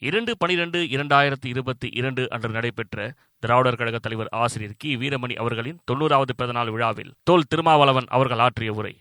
இரண்டு 0.00 0.32
பனிரெண்டு 0.38 0.78
இரண்டாயிரத்தி 0.78 1.46
இருபத்தி 1.46 1.88
இரண்டு 1.92 2.30
அன்று 2.30 2.48
நடைபெற்ற 2.48 3.12
திராவிடர் 3.38 3.74
கழக 3.74 3.98
தலைவர் 3.98 4.26
ஆசிரியர் 4.30 4.74
கி. 4.78 4.96
வீரமணி 4.96 5.34
அவர்களின் 5.34 5.78
தொண்ணூறாவது 5.92 6.34
பிறந்தநாள் 6.36 6.70
விழாவில் 6.70 7.12
தோல் 7.22 7.48
திருமாவளவன் 7.48 8.08
அவர்கள் 8.08 8.38
ஆற்றிய 8.38 8.72
உரை. 8.72 8.94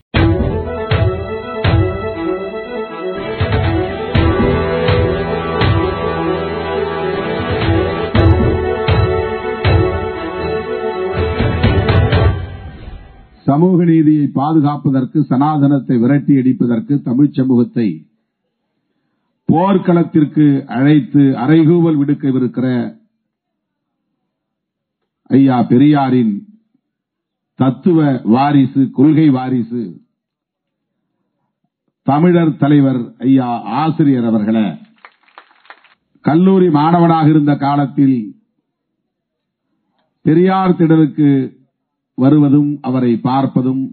சமூக 13.45 13.83
நீதியை 13.83 14.29
பாதுகாப்பதற்கு 14.33 15.23
சனாதனத்தை 15.23 15.97
விரட்டி 15.97 16.33
அடிப்பதற்கு 16.37 17.01
தமிழ்ச் 17.01 17.33
சமூகத்தை 17.33 17.87
போர்க்களத்திற்கு 19.49 20.45
அழைத்து 20.75 21.23
அறைகூவல் 21.43 21.99
விடுக்கவிருக்கிற 21.99 22.67
ஐயா 25.29 25.57
பெரியாரின் 25.69 26.33
தத்துவ 27.59 27.99
வாரிசு 28.31 28.81
கொள்கை 28.91 29.27
வாரிசு 29.29 29.81
தமிழர் 32.07 32.57
தலைவர் 32.57 32.99
ஐயா 33.25 33.47
ஆசிரியர் 33.75 34.27
அவர்களே 34.29 34.67
கல்லூரி 36.25 36.67
மாணவனாக 36.69 37.27
இருந்த 37.29 37.53
காலத்தில் 37.57 38.17
பெரியார் 40.25 40.77
திடலுக்கு 40.77 41.29
வருவதும் 42.17 42.71
அவரை 42.81 43.13
பார்ப்பதும் 43.23 43.83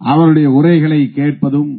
அவருடைய 0.00 0.46
உரைகளை 0.50 1.00
கேட்பதும் 1.10 1.72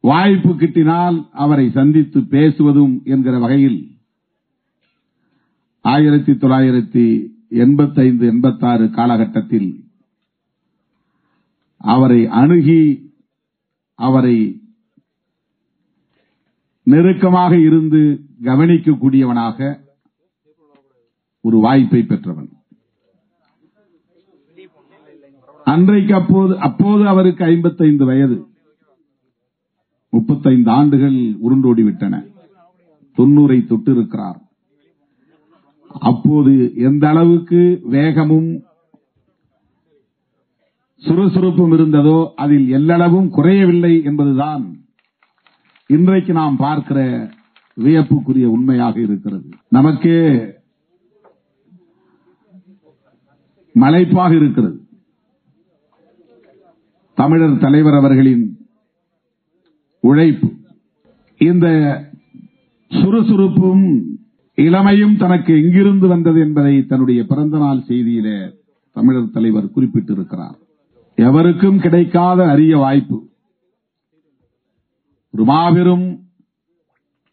வாய்ப்பு 0.00 0.52
கிட்டினால் 0.52 1.28
அவரை 1.32 1.70
சந்தித்து 1.70 2.20
பேசுவதும் 2.20 3.02
என்கிற 3.04 3.38
வகையில் 3.38 3.78
ஆயிரத்தி 5.80 6.32
தொள்ளாயிரத்தி 6.32 7.04
எண்பத்தைந்து 7.48 8.26
எண்பத்தாறு 8.26 8.90
காலகட்டத்தில் 8.90 9.68
அவரை 11.76 12.26
அணுகி 12.26 13.12
அவரை 13.94 14.36
நெருக்கமாக 16.82 17.58
இருந்து 17.58 18.00
கவனிக்கக்கூடியவனாக 18.42 19.58
ஒரு 21.40 21.58
வாய்ப்பை 21.58 22.02
பெற்றவன். 22.02 22.48
அன்றைக்கு 25.66 26.14
அப்போது 26.14 26.58
அப்போது 26.58 27.08
அவருக்கு 27.08 27.44
ஐம்பத்தைந்து 27.44 28.04
வயது. 28.04 28.36
முப்பத்தைந்து 30.08 30.70
ஆண்டுகள் 30.70 31.12
உருண்டோடிவிட்டன. 31.12 32.26
தொண்ணூரை 33.16 33.58
தொட்டிருக்கிறார். 33.66 34.40
அப்போது 35.88 36.72
எந்த 36.76 37.08
அளவுக்கு 37.08 37.80
வேகமும் 37.82 38.62
சுறுசுறுப்பும் 40.96 41.72
இருந்ததோ 41.72 42.32
அதில் 42.36 42.72
எல்லளவும் 42.72 43.28
குறையவில்லை 43.28 44.04
என்பதுதான் 44.04 44.80
இன்றைக்கு 45.86 46.32
நாம் 46.32 46.56
பார்க்கிற 46.56 47.30
வியப்புக்குரிய 47.74 48.50
உண்மையாக 48.50 49.00
இருக்கிறது. 49.00 49.48
நமக்கு 49.68 50.14
மலைப்பாக 53.74 54.36
இருக்கிறது. 54.36 54.80
தமிழர் 57.14 57.58
தலைவர் 57.58 57.94
அவர்களின் 57.94 58.57
உழைப்பு. 60.00 60.52
இந்த 61.38 61.66
சுறுசுறுப்பும் 62.88 64.18
இளமையும் 64.54 65.16
தனக்கு 65.16 65.62
எங்கிருந்து 65.62 66.08
வந்தது 66.08 66.40
என்பதை 66.40 66.86
தன்னுடைய 66.86 67.24
பிறந்தநாள் 67.24 67.78
செய்தியில 67.78 68.54
தமிழர் 68.92 69.30
தலைவர் 69.30 69.70
குறிப்பிட்டிருக்கிறார். 69.76 70.58
எவருக்கும் 71.14 71.80
கிடைக்காத 71.80 72.50
அரிய 72.50 72.76
வாய்ப்பு. 72.76 73.28
ஒரு 75.30 75.44
மாபெரும் 75.44 76.22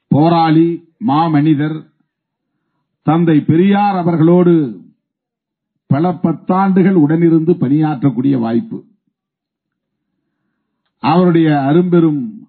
போராளி 0.07 0.89
மாமனிதர் 1.07 1.83
தந்தை 3.01 3.39
பெரியார் 3.39 3.95
அவர்களோடு 3.95 4.81
பல 5.85 6.11
பத்தாண்டுகள் 6.11 6.93
உடனிருந்து 6.93 7.53
பணியாற்றக்கூடிய 7.53 8.39
வாய்ப்பு. 8.39 8.85
அவருடைய 10.99 11.61
அரும்பெரும் 11.61 12.44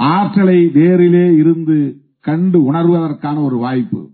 ஆற்றலை 0.00 0.70
நேரிலே 0.74 1.34
இருந்து 1.34 2.00
கண்டு 2.20 2.72
உணர்வதற்கான 2.72 3.44
ஒரு 3.44 3.56
வாய்ப்பு. 3.56 4.10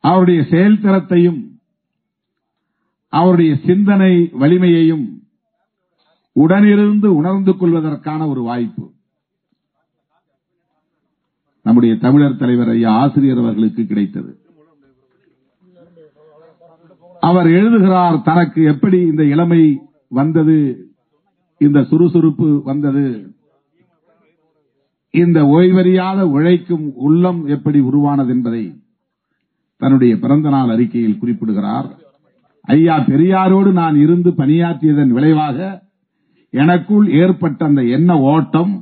அவருடைய 0.00 0.40
செயல்திறத்தையும் 0.40 1.58
அவருடைய 3.08 3.58
சிந்தனை 3.66 4.30
வலிமையையும் 4.32 5.22
உடனிருந்து 6.34 7.06
உணர்ந்து 7.06 7.56
கொள்வதற்கான 7.56 8.28
ஒரு 8.28 8.42
வாய்ப்பு. 8.42 8.92
நம்முடைய 11.62 11.96
தமிழர் 11.96 12.36
தலைவர் 12.36 12.68
ஐயா 12.68 12.92
ஆசிரியர் 12.92 13.38
அவர்களுக்கு 13.38 13.86
கிடைத்தது. 13.86 14.40
அவர் 17.20 17.46
எழுதுகிறார் 17.46 18.22
தனக்கு 18.22 18.62
எப்படி 18.62 19.00
இந்த 19.00 19.24
இளமை 19.24 19.80
வந்தது 20.08 20.86
இந்த 21.58 21.84
சுறுசுறுப்பு 21.84 22.62
வந்தது. 22.62 23.31
இந்த 25.14 25.38
ஓய்வறியாத 25.46 26.20
உழைக்கும் 26.20 26.92
உள்ளம் 26.94 27.40
எப்படி 27.46 27.78
உருவானது 27.80 28.30
என்பதை 28.32 28.62
தன்னுடைய 29.76 30.18
பிறந்த 30.18 30.48
நாள் 30.48 30.68
அறிக்கையில் 30.68 31.18
குறிப்பிடுகிறார். 31.18 31.88
ஐயா 32.64 32.96
பெரியாரோடு 32.98 33.72
நான் 33.72 33.96
இருந்து 33.96 34.30
பணியாற்றியதன் 34.30 35.08
விளைவாக 35.08 35.58
எனக்குள் 36.50 37.06
ஏற்பட்ட 37.12 37.64
அந்த 37.64 37.82
எண்ண 37.84 38.20
ஓட்டம் 38.20 38.72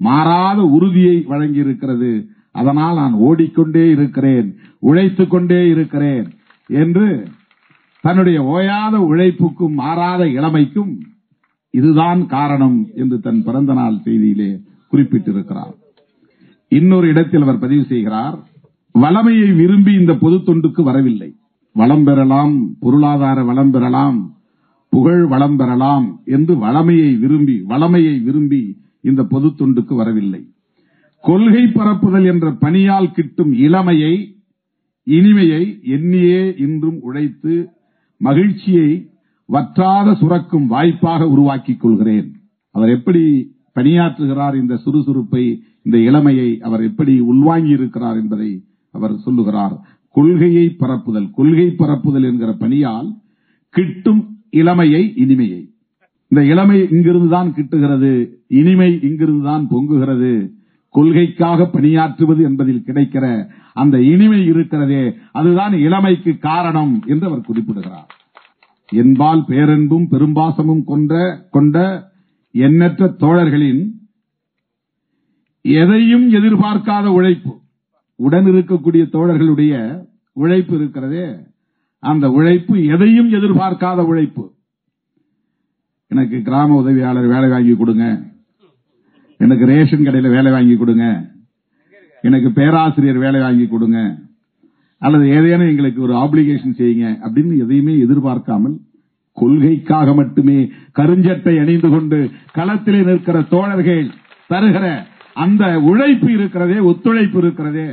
மாறாத 0.00 0.60
உறுதியை 0.62 1.16
வழங்கியிருக்கிறது. 1.28 2.12
அதனால் 2.50 2.96
நான் 2.96 3.12
ஓடிக்கொண்டே 3.12 3.90
இருக்கிறேன் 3.90 4.48
உழைத்துக் 4.78 5.30
கொண்டே 5.30 5.68
இருக்கிறேன் 5.68 6.26
என்று 6.70 7.06
தன்னுடைய 8.04 8.38
ஓயாத 8.42 8.94
உழைப்புக்கும் 9.10 9.74
மாறாத 9.74 10.22
இளமைக்கும் 10.28 10.92
இதுதான் 11.74 12.26
காரணம் 12.26 12.78
என்று 12.94 13.20
தன் 13.20 13.42
பிறந்த 13.42 13.72
நாள் 13.72 14.02
செய்தியிலே 14.04 14.50
குறிப்பிட்டிருக்கிறார். 14.92 15.74
இன்னொரு 16.68 17.08
இடத்தில் 17.08 17.42
அவர் 17.42 17.58
பதிவு 17.58 17.84
செய்கிறார் 17.84 18.36
வளமையை 18.94 19.48
விரும்பி 19.52 19.92
இந்த 19.92 20.12
பொது 20.14 20.36
தொண்டுக்கு 20.36 20.82
வரவில்லை. 20.82 21.30
வளம் 21.76 22.04
பெறலாம் 22.04 22.54
பொருளாதார 22.80 23.44
வளம் 23.44 23.70
பெறலாம் 23.70 24.18
புகழ் 24.88 25.26
வளம் 25.26 25.56
பெறலாம் 25.56 26.06
என்று 26.24 26.54
வளமையை 26.54 27.10
விரும்பி 27.18 27.62
வளமையை 27.68 28.18
விரும்பி 28.18 28.62
இந்த 29.02 29.22
பொது 29.24 29.46
தொண்டுக்கு 29.46 29.94
வரவில்லை. 29.94 30.42
கொள்கை 31.20 31.64
பரப்புதல் 31.66 32.26
என்ற 32.32 32.50
பணியால் 32.50 33.12
கிட்டும் 33.12 33.52
இளமையை 33.52 34.14
இனிமையை 35.06 35.62
எண்ணியே 35.82 36.42
இன்றும் 36.58 36.98
உழைத்து 37.00 37.54
மகிழ்ச்சியை 38.20 38.88
வற்றாத 39.48 40.14
சுரக்கும் 40.14 40.66
வாய்ப்பாக 40.66 41.28
உருவாக்கிக் 41.28 41.80
கொள்கிறேன். 41.80 42.28
அவர் 42.70 42.88
எப்படி 42.88 43.24
பணியாற்றுகிறார் 43.74 44.54
இந்த 44.54 44.74
சுறுசுறுப்பை 44.74 45.60
இந்த 45.82 45.98
இளமையை 45.98 46.60
அவர் 46.60 46.82
எப்படி 46.82 47.20
உள்வாங்கி 47.20 47.68
இருக்கிறார் 47.68 48.16
என்பதை 48.16 48.64
அவர் 48.90 49.16
சொல்லுகிறார். 49.16 49.80
கொள்கையை 50.10 50.76
பரப்புதல் 50.78 51.30
கொள்கை 51.30 51.66
பரப்புதல் 51.66 52.24
என்கிற 52.24 52.52
பணியால் 52.52 53.08
கிட்டும் 53.70 54.36
இளமையை 54.50 55.12
இனிமையை. 55.16 55.68
இந்த 56.28 56.44
இளமை 56.44 56.82
இங்கிருந்துதான் 56.82 57.52
கிட்டுகிறது 57.52 58.28
இனிமை 58.48 58.94
இங்கிருந்துதான் 58.94 59.66
பொங்குகிறது. 59.70 60.50
கொள்கைக்காக 60.88 61.64
பணியாற்றுவது 61.64 62.42
என்பதில் 62.42 62.82
கிடைக்கிற 62.86 63.46
அந்த 63.74 64.02
இனிமை 64.02 64.46
இருக்கிறதே 64.46 65.14
அதுதான் 65.32 65.72
இளமைக்கு 65.72 66.38
காரணம் 66.38 67.02
என்று 67.06 67.26
அவர் 67.26 67.40
குறிப்பிடுகிறார். 67.40 68.06
என்பால் 68.90 69.44
பேரன்பும் 69.48 70.06
பெரும்பாசமும் 70.10 70.84
கொண்ட 70.84 71.42
கொண்ட 71.50 72.10
எண்ணற்ற 72.52 73.08
தோழர்களின் 73.08 74.00
எதையும் 75.60 76.30
எதிர்பார்க்காத 76.30 77.06
உழைப்பு. 77.06 77.60
உடன் 78.16 78.44
இருக்கக்கூடிய 78.44 79.08
தோழர்களுடைய 79.12 80.04
உழைப்பு 80.32 80.74
இருக்கிறதே. 80.74 81.34
அந்த 81.98 82.30
உழைப்பு 82.30 82.84
எதையும் 82.84 83.32
எதிர்பார்க்காத 83.32 84.04
உழைப்பு. 84.04 84.52
எனக்கு 86.06 86.42
கிராம 86.42 86.74
உதவியாளர் 86.74 87.26
வேலை 87.26 87.48
வாங்கி 87.48 87.76
கொடுங்க. 87.76 88.22
எனக்கு 89.36 89.66
ரேஷன் 89.66 90.04
கடையில் 90.04 90.30
வேலை 90.30 90.52
வாங்கி 90.52 90.76
கொடுங்க. 90.76 91.30
எனக்கு 92.22 92.52
பேராசிரியர் 92.52 93.18
வேலை 93.18 93.40
வாங்கி 93.40 93.66
கொடுங்க. 93.66 94.18
அல்லது 94.98 95.28
ஏதேனும் 95.28 95.68
எங்களுக்கு 95.68 96.02
ஒரு 96.02 96.14
ஆப்ளிகேஷன் 96.14 96.76
செய்யுங்க 96.78 97.18
அப்படின்னு 97.22 97.58
எதையுமே 97.58 97.98
எதிர்பார்க்காமல் 97.98 98.80
கொள்கைக்காக 99.36 100.14
மட்டுமே 100.14 100.58
கருஞ்சட்டை 100.98 101.54
அணிந்து 101.60 101.88
கொண்டு 101.90 102.18
களத்திலே 102.56 103.00
நிற்கிற 103.04 103.36
தோழர்கள் 103.54 104.04
தருகிற 104.50 104.86
அந்த 105.34 105.64
உழைப்பு 105.90 106.28
இருக்கிறதே 106.32 106.78
ஒத்துழைப்பு 106.90 107.38
இருக்கிறதே. 107.38 107.88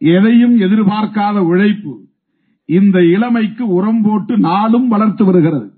எதையும் 0.00 0.56
எதிர்பார்க்காத 0.58 1.38
உழைப்பு 1.50 1.94
இந்த 2.68 2.98
இளமைக்கு 3.14 3.64
உரம் 3.68 4.02
போட்டு 4.02 4.34
நாளும் 4.38 4.88
வளர்த்து 4.88 5.24
வருகிறது. 5.24 5.68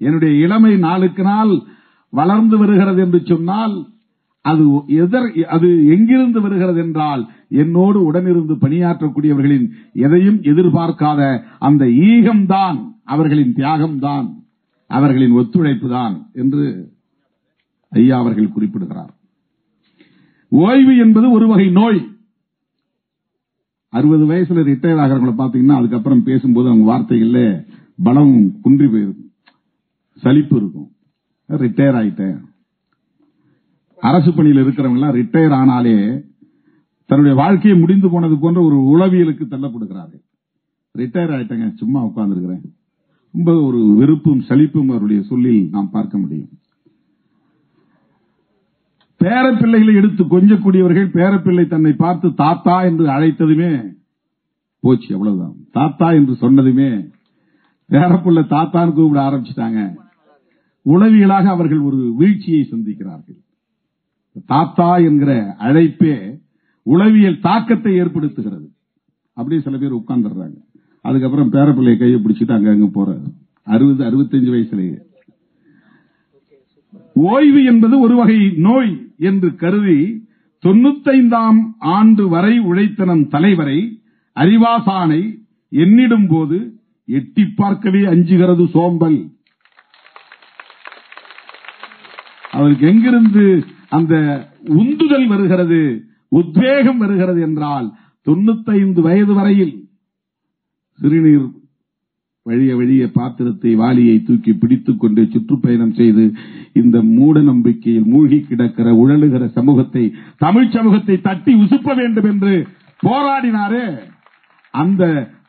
என்னுடைய 0.00 0.32
இளமை 0.46 0.72
நாளுக்கு 0.76 1.22
நாள் 1.22 1.52
வளர்ந்து 2.12 2.56
வருகிறது 2.58 3.00
என்று 3.02 3.20
சொன்னால் 3.24 3.76
அது 4.44 4.64
எதர் 5.02 5.28
அது 5.46 5.68
எங்கிருந்து 5.94 6.40
வருகிறது 6.40 6.80
என்றால் 6.84 7.22
என்னோடு 7.62 7.98
உடனிருந்து 8.10 8.54
பணியாற்றக்கூடியவர்களின் 8.64 9.66
எதையும் 10.06 10.40
எதிர்பார்க்காத 10.42 11.20
அந்த 11.58 11.84
ஈகம்தான் 12.10 12.78
அவர்களின் 13.04 13.54
தியாகம்தான் 13.54 14.44
அவர்களின் 14.86 15.30
ஒத்துழைப்பு 15.30 15.88
தான் 15.88 16.30
என்று 16.32 16.92
ஐயா 17.90 18.18
அவர்கள் 18.18 18.52
குறிப்பிடுகிறார். 18.52 19.14
ஓய்வு 20.48 20.96
என்பது 20.96 21.30
ஒரு 21.30 21.46
வகை 21.48 21.70
நோய். 21.70 22.06
அறுபது 23.88 24.24
வயசுல 24.26 24.66
ரிட்டையர் 24.66 25.02
ஆகிறவங்களை 25.02 25.34
பாத்தீங்கன்னா 25.38 25.76
அதுக்கப்புறம் 25.76 26.22
பேசும்போது 26.22 26.68
அவங்க 26.68 26.86
வார்த்தைகள்ல 26.92 27.66
பலம் 28.02 28.60
குன்றி 28.60 28.86
போயிருக்கும் 28.86 29.30
சலிப்பு 30.16 30.56
இருக்கும். 30.56 30.90
ரிட்டையர் 31.48 31.98
ஆயிட்டேன். 31.98 32.40
அரசு 33.96 34.32
பணியில் 34.32 34.64
இருக்கிறவங்க 34.64 34.92
எல்லாம் 34.92 35.14
ரிட்டையர் 35.14 35.54
ஆனாலே 35.60 36.24
தன்னுடைய 37.06 37.36
வாழ்க்கையை 37.36 37.80
முடிந்து 37.80 38.10
போனது 38.10 38.38
போன்ற 38.38 38.60
ஒரு 38.60 38.76
உளவியலுக்கு 38.76 39.44
தள்ளப்படுகிறார்கள். 39.44 40.24
ரிட்டையர் 40.98 41.32
ஆயிட்டேங்க 41.32 41.74
சும்மா 41.74 42.04
உட்கார்ந்துருக்கிறேன். 42.04 42.62
ரொம்ப 43.34 43.62
ஒரு 43.62 43.80
வெறுப்பும் 43.98 44.42
சலிப்பும் 44.48 44.88
அவருடைய 44.88 45.22
சொல்லில் 45.22 45.68
நாம் 45.70 45.90
பார்க்க 45.90 46.18
முடியும். 46.18 46.50
பேரப்பிள்ளைகளை 49.20 49.94
எடுத்து 49.94 50.24
கொஞ்சக்கூடியவர்கள் 50.24 51.08
பேரப்பிள்ளை 51.16 51.66
தன்னை 51.66 51.92
பார்த்து 51.92 52.34
தாத்தா 52.34 52.82
என்று 52.82 53.04
அழைத்ததுமே 53.06 53.96
போச்சு 54.80 55.14
அவ்வளவுதான். 55.14 55.54
தாத்தா 55.70 56.12
என்று 56.12 56.34
சொன்னதுமே 56.40 56.90
பேரப்பிள்ளை 57.90 58.42
தாத்தான்னு 58.54 58.92
கூப்பிட 58.92 59.20
ஆரம்பிச்சிட்டாங்க. 59.28 59.80
உளவியலாக 60.86 61.46
அவர்கள் 61.46 61.78
ஒரு 61.78 62.14
வீழ்ச்சியை 62.16 62.68
சந்திக்கிறார்கள். 62.72 63.40
தாத்தா 64.46 64.96
என்கிற 65.08 65.56
அழைப்பே 65.58 66.14
உளவியல் 66.82 67.40
தாக்கத்தை 67.40 67.92
ஏற்படுத்துகிறது. 68.00 68.68
அப்படியே 69.36 69.60
சில 69.62 69.76
பேர் 69.78 70.00
உட்கார்ந்துடுறாங்க. 70.00 70.58
அதுக்கப்புறம் 71.04 71.52
பேரப்பிள்ளையை 71.52 71.96
கையை 71.98 72.20
பிடிச்சிட்டு 72.20 72.54
அங்கங்க 72.56 72.86
போற 72.92 73.18
அறுபது 73.66 74.02
அறுபத்தஞ்சு 74.08 74.50
வயசுலேயே. 74.54 74.96
ஓய்வு 77.16 77.64
என்பது 77.64 78.00
ஒரு 78.00 78.14
வகை 78.16 78.38
நோய் 78.56 78.92
என்று 79.18 79.56
கருதி 79.56 80.00
தொண்ணூத்தைந்தாம் 80.64 81.60
ஆண்டு 81.78 82.28
வரை 82.28 82.58
உழைத்த 82.58 83.04
நம் 83.04 83.28
தலைவரை 83.28 83.78
அறிவாசானை 84.36 85.22
எண்ணிடும் 85.72 86.28
போது 86.28 86.58
எட்டி 87.08 87.44
பார்க்கவே 87.56 88.02
அஞ்சுகிறது 88.04 88.64
சோம்பல். 88.66 89.18
அவருக்கு 92.52 92.86
எங்கிருந்து 92.86 93.44
அந்த 93.88 94.14
உந்துதல் 94.80 95.26
வருகிறது 95.26 95.80
உத்வேகம் 96.28 96.98
வருகிறது 96.98 97.40
என்றால் 97.40 97.88
தொண்ணூத்தைந்து 98.26 99.00
வயது 99.00 99.34
வரையில் 99.34 99.74
சிறுநீர் 100.98 101.46
வழிய 102.46 102.72
வழிய 102.76 103.04
பாத்திரத்தை 103.12 103.70
வாளியை 103.74 104.16
தூக்கி 104.22 104.52
பிடித்துக் 104.52 105.00
கொண்டு 105.00 105.22
சுற்றுப்பயணம் 105.32 105.94
செய்து 105.94 106.24
இந்த 106.72 106.96
மூட 107.02 107.40
நம்பிக்கையில் 107.40 108.04
மூழ்கி 108.04 108.38
கிடக்கிற 108.40 108.88
உழலுகிற 109.02 109.44
சமூகத்தை 109.52 110.04
தமிழ் 110.38 110.68
சமூகத்தை 110.70 111.16
தட்டி 111.20 111.52
உசுப்ப 111.54 111.94
வேண்டும் 111.96 112.28
என்று 112.32 112.54
போராடினாரே. 113.02 113.86
அந்த 114.74 115.02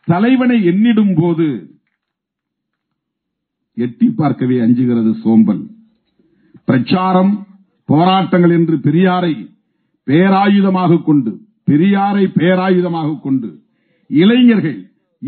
தலைவனை 0.07 0.57
எண்ணிடும் 0.65 1.13
போது 1.13 1.47
எட்டி 3.77 4.07
பார்க்கவே 4.09 4.57
அஞ்சுகிறது 4.59 5.12
சோம்பல். 5.24 5.62
பிரச்சாரம் 6.65 7.33
போராட்டங்கள் 7.89 8.53
என்று 8.59 8.75
பெரியாரை 8.77 9.33
பேராயுதமாக 10.07 11.01
கொண்டு 11.03 11.31
பெரியாரை 11.71 12.25
பேராயுதமாக 12.39 13.19
கொண்டு 13.21 13.50
இளைஞர்கள் 14.09 14.80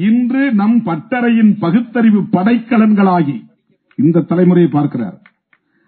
இன்று 0.05 0.43
நம் 0.59 0.77
பட்டறையின் 0.87 1.53
பகுத்தறிவு 1.63 2.21
படைக்கலன்களாகி 2.35 3.37
இந்த 3.99 4.25
தலைமுறையை 4.31 4.69
பார்க்கிறார். 4.75 5.17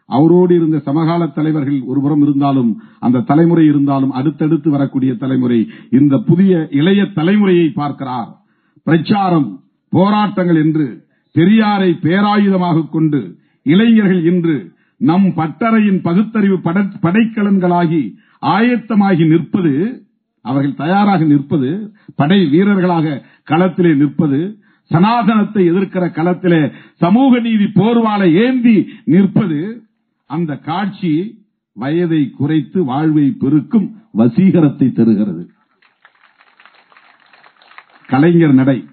அவரோடு 0.09 0.51
இருந்த 0.55 0.77
சமகால 0.85 1.21
தலைவர்கள் 1.37 1.79
ஒருபுறம் 1.91 2.21
இருந்தாலும் 2.25 2.71
அந்த 3.05 3.23
தலைமுறை 3.29 3.65
இருந்தாலும் 3.71 4.15
அடுத்தடுத்து 4.19 4.69
வரக்கூடிய 4.75 5.11
தலைமுறை 5.23 5.59
இந்த 5.97 6.17
புதிய 6.29 6.53
இளைய 6.79 7.01
தலைமுறையை 7.17 7.67
பார்க்கிறார். 7.73 8.29
பிரச்சாரம் 8.87 9.47
போராட்டங்கள் 9.93 10.59
என்று 10.65 10.87
பெரியாரை 11.35 11.91
பேராயுதமாக 12.05 12.87
கொண்டு 12.89 13.21
இளைஞர்கள் 13.65 14.23
இன்று 14.31 14.57
நம் 15.01 15.27
பட்டறையின் 15.39 16.01
பகுத்தறிவு 16.07 16.57
படைக்கலன்களாகி 17.05 18.03
ஆயத்தமாகி 18.55 19.25
நிற்பது 19.33 19.73
அவர்கள் 20.41 20.75
தயாராக 20.75 21.23
நிற்பது 21.23 21.69
படை 22.15 22.45
வீரர்களாக 22.45 23.25
களத்திலே 23.49 23.95
நிற்பது 23.95 24.39
சனாதனத்தை 24.91 25.71
எதிர்க்கிற 25.71 26.05
களத்திலே 26.11 26.73
சமூக 26.95 27.39
நீதி 27.39 27.63
போர்வாலை 27.63 28.33
ஏந்தி 28.35 28.75
நிற்பது 29.05 29.59
அந்த 30.29 30.57
காட்சி 30.57 31.13
வயதை 31.73 32.29
குறைத்து 32.29 32.83
வாழ்வை 32.83 33.31
பெருக்கும் 33.31 34.01
வசீகரத்தை 34.17 34.91
தருகிறது. 34.91 35.43
கலைஞர் 38.07 38.53
நடை. 38.53 38.87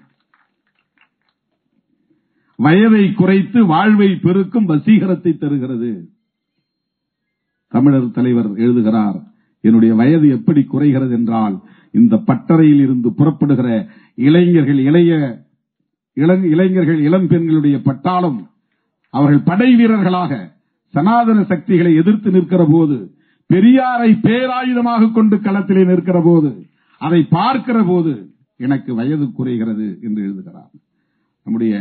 வயதை 2.59 3.13
குறைத்து 3.13 3.65
வாழ்வை 3.65 4.15
பெருக்கும் 4.15 4.69
வசீகரத்தை 4.69 5.37
தருகிறது. 5.37 5.91
தமிழர் 7.67 8.11
தலைவர் 8.11 8.55
எழுதுகிறார் 8.55 9.17
என்னுடைய 9.67 9.93
வயது 10.01 10.27
எப்படி 10.37 10.61
குறைகிறது 10.63 11.13
என்றால் 11.19 11.55
இந்த 11.93 12.15
பட்டறையில் 12.29 12.81
இருந்து 12.85 13.09
புறப்படுகிற 13.19 13.69
இளைஞர்கள் 14.27 14.79
இளைய 14.89 15.11
இளைஞர்கள் 16.51 16.99
இளம் 17.07 17.27
பெண்களுடைய 17.27 17.77
பட்டாளம் 17.87 18.39
அவர்கள் 19.13 19.47
படை 19.49 19.69
வீரர்களாக 19.75 20.33
சனாதன 20.93 21.39
சக்திகளை 21.43 21.91
எதிர்த்து 22.01 22.29
நிற்கிற 22.31 22.63
போது 22.71 22.97
பெரியாரை 23.49 24.09
பேராயுதமாக 24.25 25.11
கொண்டு 25.11 25.35
களத்திலே 25.35 25.83
நிற்கிற 25.89 26.17
போது 26.25 26.49
அதை 27.01 27.19
பார்க்கிற 27.37 27.77
போது 27.83 28.13
எனக்கு 28.65 28.91
வயது 28.99 29.25
குறைகிறது 29.31 29.87
என்று 30.05 30.19
எழுதுகிறார். 30.27 30.71
நம்முடைய 31.47 31.73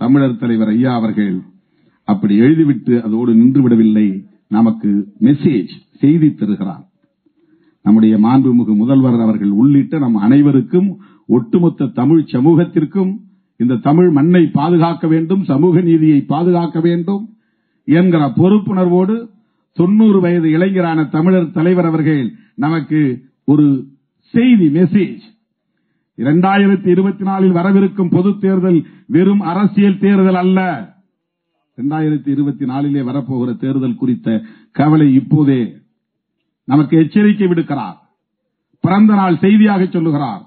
தமிழர் 0.00 0.40
தலைவர் 0.42 0.72
ஐயா 0.74 0.92
அவர்கள் 1.00 1.34
அப்படி 2.08 2.34
எழுதிவிட்டு 2.40 2.94
அதோடு 3.06 3.32
நின்று 3.34 3.60
விடவில்லை. 3.62 4.06
நமக்கு 4.48 4.90
மெசேஜ் 5.20 5.72
செய்தி 6.02 6.28
தருகிறார். 6.32 6.84
நம்முடைய 7.84 8.18
மாண்புமிகு 8.18 8.74
முதல்வர் 8.76 9.20
அவர்கள் 9.20 9.50
உள்ளிட்ட 9.52 9.98
நம் 9.98 10.14
அனைவருக்கும் 10.16 10.88
ஒட்டுமொத்த 11.28 11.86
தமிழ் 11.94 12.22
சமூகத்திற்கும் 12.32 13.12
இந்த 13.60 13.80
தமிழ் 13.82 14.10
மண்ணை 14.10 14.46
பாதுகாக்க 14.50 15.06
வேண்டும் 15.06 15.44
சமூக 15.44 15.80
நீதியை 15.80 16.20
பாதுகாக்க 16.24 16.80
வேண்டும் 16.80 17.24
என்கிற 17.88 18.32
பொறுப்புணர்வோடு 18.36 19.14
தொண்ணூறு 19.76 20.20
வயது 20.20 20.50
இளைஞரான 20.50 21.04
தமிழர் 21.04 21.52
தலைவர் 21.52 21.84
அவர்கள் 21.84 22.24
நமக்கு 22.54 23.00
ஒரு 23.44 23.66
செய்தி 24.34 24.68
மெசேஜ் 24.70 25.22
இரண்டாயிரத்தி 26.18 26.86
இருபத்தி 26.86 27.24
நாலில் 27.24 27.52
வரவிருக்கும் 27.52 28.10
பொது 28.10 28.38
தேர்தல் 28.38 28.80
வெறும் 29.06 29.40
அரசியல் 29.42 29.98
தேர்தல் 29.98 30.34
அல்ல. 30.34 30.58
இரண்டாயிரத்தி 31.78 32.28
இருபத்தி 32.28 32.64
நாலிலே 32.64 33.00
வரப்போகிற 33.00 33.56
தேர்தல் 33.56 33.94
குறித்த 33.94 34.28
கவலை 34.76 35.14
இப்போதே 35.14 35.60
நமக்கு 36.64 36.98
எச்சரிக்கை 36.98 37.46
விடுக்கிறார். 37.46 37.96
பிறந்த 38.80 39.14
நாள் 39.14 39.38
செய்தியாக 39.38 39.86
சொல்லுகிறார். 39.86 40.42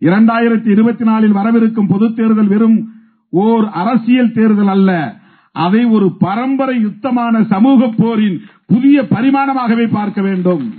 இரண்டாயிரத்தி 0.00 0.70
இருபத்தி 0.70 1.04
நாலில் 1.04 1.32
வரவிருக்கும் 1.32 1.86
பொது 1.86 2.14
தேர்தல் 2.14 2.46
வெறும் 2.46 2.94
ஓர் 3.30 3.68
அரசியல் 3.68 4.32
தேர்தல் 4.32 4.68
அல்ல. 4.68 5.16
அதை 5.52 5.84
ஒரு 5.84 6.16
பரம்பரை 6.18 6.86
யுத்தமான 6.86 7.46
சமூக 7.46 7.92
போரின் 7.96 8.42
புதிய 8.66 9.02
பரிமாணமாகவே 9.02 9.90
பார்க்க 9.90 10.22
வேண்டும். 10.22 10.74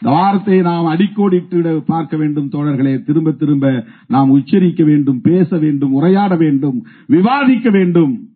இந்த 0.00 0.16
வார்த்தையை 0.16 0.62
நாம் 0.62 0.86
அடிக்கோடிட்டு 0.86 1.82
பார்க்க 1.86 2.16
வேண்டும் 2.16 2.50
தோழர்களே. 2.50 3.02
திரும்ப 3.02 3.30
திரும்ப 3.30 3.84
நாம் 4.08 4.30
உச்சரிக்க 4.30 4.84
வேண்டும் 4.84 5.20
பேச 5.20 5.56
வேண்டும் 5.56 5.92
உரையாட 5.92 6.36
வேண்டும் 6.36 6.86
விவாதிக்க 7.06 7.70
வேண்டும். 7.70 8.28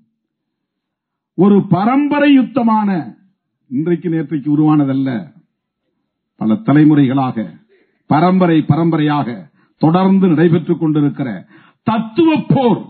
ஒரு 1.34 1.66
பரம்பரை 1.66 2.38
யுத்தமான 2.38 3.18
இன்றைக்கு 3.70 4.08
நேற்றைக்கு 4.08 4.48
உருவானதல்ல. 4.54 5.10
பல 6.40 6.54
தலைமுறைகளாக 6.68 7.36
பரம்பரை 8.10 8.56
பரம்பரையாக 8.62 9.28
தொடர்ந்து 9.82 10.26
நடைபெற்றுக் 10.28 10.80
கொண்டிருக்கிற 10.80 11.28
தத்துவ 11.86 12.30
போர் 12.48 12.80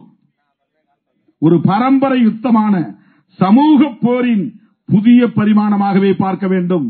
ஒரு 1.38 1.56
பரம்பரை 1.60 2.18
யுத்தமான 2.26 2.75
சமூக 3.38 3.90
போரின் 4.00 4.46
புதிய 4.88 5.26
பரிமாணமாகவே 5.38 6.12
பார்க்க 6.18 6.46
வேண்டும். 6.49 6.87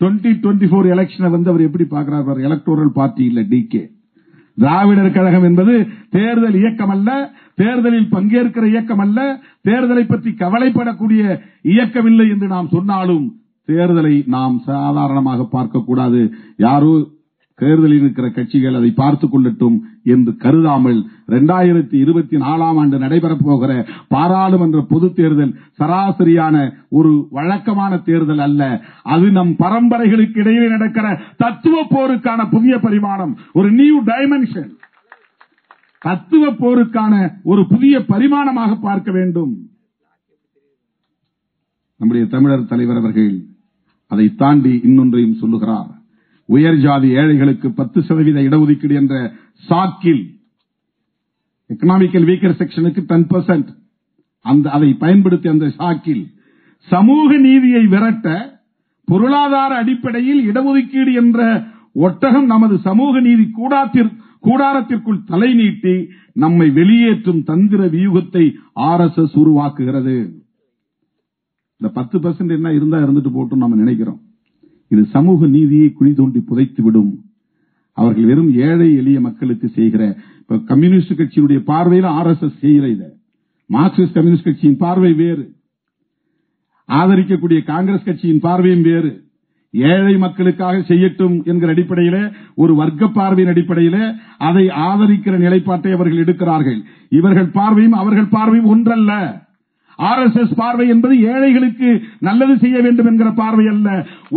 2024 0.00 0.40
டுவெண்ட்டி 0.42 0.68
போர் 0.68 0.86
எலெக்ஷனை 0.94 1.30
வந்து 1.30 1.50
அவர் 1.50 1.66
எப்படி 1.68 1.84
பார்க்கிறார்? 1.84 2.38
எலக்டோரல் 2.48 2.96
பார்ட்டி 2.98 3.24
இல்ல 3.24 3.40
டிகே 3.52 3.82
திராவிடர் 4.60 5.16
கழகம் 5.16 5.46
என்பது 5.48 5.74
தேர்தல் 6.16 6.58
இயக்கம் 6.62 6.92
அல்ல 6.94 7.10
தேர்தலில் 7.54 8.12
பங்கேற்கிற 8.14 8.64
இயக்கம் 8.66 9.02
அல்ல 9.04 9.18
தேர்தலை 9.68 10.04
பற்றி 10.08 10.30
கவலைப்படக்கூடிய 10.42 11.22
இயக்கமில்லை 11.74 12.26
என்று 12.34 12.46
நாம் 12.46 12.72
சொன்னாலும் 12.74 13.26
தேர்தலை 13.68 14.14
நாம் 14.36 14.54
சாதாரணமாக 14.66 15.48
பார்க்கக்கூடாது. 15.52 16.20
யாரோ 16.56 16.92
தேர்தலில் 17.60 18.00
இருக்கிற 18.00 18.30
கட்சிகள் 18.30 18.74
அதை 18.74 18.90
பார்த்துக் 18.90 19.38
கொள்ளட்டும் 19.38 19.78
என்று 20.04 20.36
கருதாமல் 20.36 21.04
இரண்டாயிரத்தி 21.28 21.94
இருபத்தி 21.94 22.36
நாலாம் 22.36 22.78
ஆண்டு 22.78 22.98
நடைபெறப் 22.98 23.44
போகிற 23.44 23.86
பாராளுமன்ற 24.08 24.84
பொதுத் 24.88 25.16
தேர்தல் 25.16 25.54
சராசரியான 25.78 26.72
ஒரு 26.88 27.28
வழக்கமான 27.30 27.98
தேர்தல் 27.98 28.38
அல்ல. 28.38 28.82
அது 29.02 29.30
நம் 29.30 29.56
பரம்பரைகளுக்கு 29.58 30.38
இடையே 30.38 30.68
நடக்கிற 30.68 31.20
தத்துவ 31.36 31.84
போருக்கான 31.90 32.50
புதிய 32.50 32.78
பரிமாணம் 32.78 33.36
ஒரு 33.52 33.72
நியூ 33.72 34.02
டைமென்ஷன் 34.02 34.70
தத்துவ 36.00 36.52
போருக்கான 36.52 37.30
ஒரு 37.42 37.66
புதிய 37.66 37.98
பரிமாணமாக 37.98 38.80
பார்க்க 38.80 39.12
வேண்டும். 39.12 39.68
நம்முடைய 41.96 42.28
தமிழர் 42.28 42.66
தலைவர் 42.66 42.96
அவர்கள் 42.96 43.44
அதை 44.06 44.34
தாண்டி 44.34 44.80
இன்னொன்றையும் 44.82 45.38
சொல்லுகிறார். 45.38 45.99
உயர் 46.54 46.78
ஜாதி 46.84 47.08
ஏழைகளுக்கு 47.20 47.68
பத்து 47.80 47.98
சதவீத 48.08 48.38
இடஒதுக்கீடு 48.48 48.94
என்ற 49.00 49.14
சாக்கில் 49.68 50.22
எக்கனாமிக்கல் 51.70 52.26
வீக்கர் 52.30 52.58
செக்ஷனுக்கு 52.60 53.02
டென் 53.10 53.28
பர்சன்ட் 53.32 53.68
அந்த 54.44 54.66
அதை 54.76 54.88
பயன்படுத்தி 55.02 55.48
அந்த 55.52 55.66
சாக்கில். 55.80 56.24
சமூக 56.88 57.36
நீதியை 57.46 57.82
விரட்ட 57.92 58.28
பொருளாதார 59.08 59.70
அடிப்படையில் 59.82 60.40
இடஒதுக்கீடு 60.50 61.12
என்ற 61.22 61.38
ஒட்டகம் 62.06 62.48
நமது 62.52 62.74
சமூக 62.88 63.20
நீதி 63.20 63.44
கூடாத்திற் 63.58 64.10
கூடாரத்திற்குள் 64.46 65.24
தலை 65.30 65.50
நீட்டி 65.54 65.94
நம்மை 66.42 66.66
வெளியேற்றும் 66.78 67.42
தந்திர 67.50 67.80
வியூகத்தை 67.94 68.44
ஆர் 68.88 69.02
எஸ் 69.06 69.18
எஸ் 69.22 69.36
உருவாக்குகிறது. 69.42 70.16
இந்த 71.80 71.88
பத்து 71.98 72.18
பர்சன்ட் 72.18 72.56
என்ன 72.58 72.72
இருந்தா 72.78 72.98
இருந்துட்டு 72.98 73.32
போட்டும் 73.34 73.62
நம்ம 73.64 73.80
நினைக்கிறோம். 73.82 74.20
இது 74.90 75.02
சமூக 75.14 75.46
நீதியை 75.46 75.88
குழி 75.92 76.12
தோண்டி 76.12 76.40
புதைத்து 76.40 76.82
விடும். 76.82 77.12
அவர்கள் 77.98 78.28
வெறும் 78.30 78.50
ஏழை 78.66 78.88
எளிய 79.00 79.18
மக்களுக்கு 79.20 79.68
செய்கிற 79.68 80.02
இப்ப 80.40 80.58
கம்யூனிஸ்ட் 80.70 81.18
கட்சியினுடைய 81.20 81.60
பார்வையில் 81.70 82.08
ஆர் 82.18 82.26
எஸ் 82.26 82.44
எஸ் 82.46 82.60
செய்கிற 82.64 82.86
மார்க்சிஸ்ட் 83.70 84.14
கம்யூனிஸ்ட் 84.14 84.48
கட்சியின் 84.48 84.80
பார்வை 84.84 85.12
வேறு. 85.22 85.44
ஆதரிக்கக்கூடிய 86.88 87.60
காங்கிரஸ் 87.64 88.06
கட்சியின் 88.06 88.40
பார்வையும் 88.40 88.82
வேறு. 88.82 89.12
ஏழை 89.74 90.14
மக்களுக்காக 90.16 90.78
செய்யட்டும் 90.88 91.36
என்கிற 91.44 91.68
அடிப்படையில 91.74 92.16
ஒரு 92.54 92.72
வர்க்க 92.74 93.08
பார்வையின் 93.18 93.52
அடிப்படையில 93.52 93.98
அதை 94.38 94.64
ஆதரிக்கிற 94.86 95.34
நிலைப்பாட்டை 95.44 95.92
அவர்கள் 95.92 96.22
எடுக்கிறார்கள். 96.24 96.80
இவர்கள் 97.10 97.48
பார்வையும் 97.58 97.96
அவர்கள் 98.02 98.32
பார்வையும் 98.36 98.66
ஒன்றல்ல. 98.66 99.12
ஆர் 100.08 100.22
எஸ் 100.24 100.38
எஸ் 100.42 100.58
பார்வை 100.60 100.86
என்பது 100.94 101.14
ஏழைகளுக்கு 101.32 101.88
நல்லது 102.28 102.54
செய்ய 102.62 102.76
வேண்டும் 102.86 103.08
என்கிற 103.10 103.30
பார்வை 103.40 103.66
அல்ல. 103.72 103.88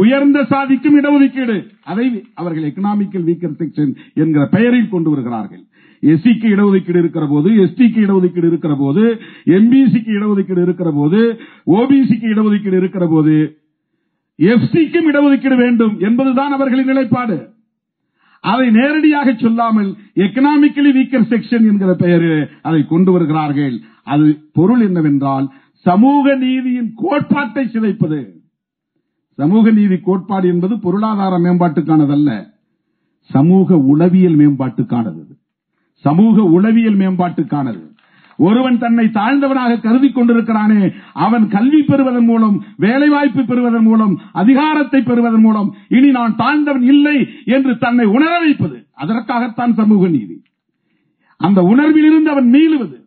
உயர்ந்த 0.01 0.39
சாதிக்கும் 0.53 0.97
இடஒதுக்கீடு. 0.99 1.57
அதை 1.91 2.07
அவர்கள் 2.41 2.67
எக்கனாமிக்கல் 2.69 3.27
வீக்கர் 3.29 3.59
செக்ஷன் 3.61 3.93
என்கிற 4.23 4.45
பெயரில் 4.55 4.93
கொண்டு 4.95 5.11
வருகிறார்கள். 5.13 5.63
எஸ்சிக்கு 6.03 6.47
இடஒதுக்கீடு 6.53 7.01
இருக்கிற 7.01 7.25
போது 7.33 7.49
எஸ்டிக்கு 7.65 7.99
இடஒதுக்கீடு 8.05 8.47
இருக்கிற 8.51 8.73
போது 8.79 9.03
எம்பிசிக்கு 9.57 10.11
இடஒதுக்கீடு 10.17 10.63
இருக்கிற 10.67 10.89
போது 10.99 11.19
ஓபிசிக்கு 11.77 12.27
இடஒதுக்கீடு 12.33 12.79
இருக்கிற 12.81 13.05
போது 13.07 13.35
எஃப்சிக்கும் 14.39 15.07
இடஒதுக்கீடு 15.11 15.57
வேண்டும் 15.63 15.95
என்பதுதான் 16.07 16.55
அவர்களின் 16.57 16.91
நிலைப்பாடு. 16.91 17.37
அதை 18.43 18.67
நேரடியாக 18.77 19.33
சொல்லாமல் 19.43 19.89
எக்கனாமிக்கலி 20.25 20.91
வீக்கர் 20.97 21.29
செக்ஷன் 21.33 21.67
என்கிற 21.71 21.91
பெயரில் 22.03 22.41
அதை 22.61 22.81
கொண்டு 22.93 23.11
வருகிறார்கள். 23.11 23.75
அது 24.03 24.49
பொருள் 24.53 24.81
என்னவென்றால் 24.81 25.51
சமூக 25.71 26.35
நீதியின் 26.35 26.93
கோட்பாட்டை 26.95 27.65
சிதைப்பது. 27.65 28.25
சமூக 29.33 29.71
நீதி 29.71 29.97
கோட்பாடு 29.97 30.47
என்பது 30.47 30.79
பொருளாதார 30.79 31.37
மேம்பாட்டுக்கானதல்ல 31.37 32.51
சமூக 33.21 33.77
உளவியல் 33.77 34.37
மேம்பாட்டுக்கானது. 34.37 35.23
சமூக 35.93 36.43
உளவியல் 36.43 36.97
மேம்பாட்டுக்கானது. 36.97 37.91
ஒருவன் 38.37 38.77
தன்னை 38.77 39.05
தாழ்ந்தவனாக 39.05 39.81
கருதி 39.81 40.11
கொண்டிருக்கிறானே 40.11 40.93
அவன் 41.13 41.47
கல்வி 41.47 41.83
பெறுவதன் 41.83 42.25
மூலம் 42.25 42.63
வேலைவாய்ப்பு 42.77 43.45
பெறுவதன் 43.45 43.83
மூலம் 43.83 44.21
அதிகாரத்தை 44.31 45.01
பெறுவதன் 45.01 45.41
மூலம் 45.41 45.75
இனி 45.87 46.11
நான் 46.11 46.35
தாழ்ந்தவன் 46.35 46.81
இல்லை 46.81 47.27
என்று 47.45 47.77
தன்னை 47.77 48.05
உணர 48.05 48.39
வைப்பது. 48.39 48.87
அதற்காகத்தான் 48.91 49.73
சமூக 49.73 50.07
நீதி. 50.07 50.41
அந்த 51.37 51.61
உணர்விலிருந்து 51.61 52.29
அவன் 52.29 52.49
மீளுவது. 52.49 53.02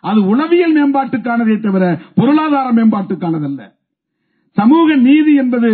அது 0.00 0.20
உளவியல் 0.32 0.76
மேம்பாட்டுக்கானதே 0.76 1.56
தவிர 1.60 1.84
பொருளாதார 2.18 2.66
மேம்பாட்டுக்கானதல்ல. 2.72 3.62
சமூக 4.56 4.96
நீதி 5.06 5.32
என்பது 5.34 5.70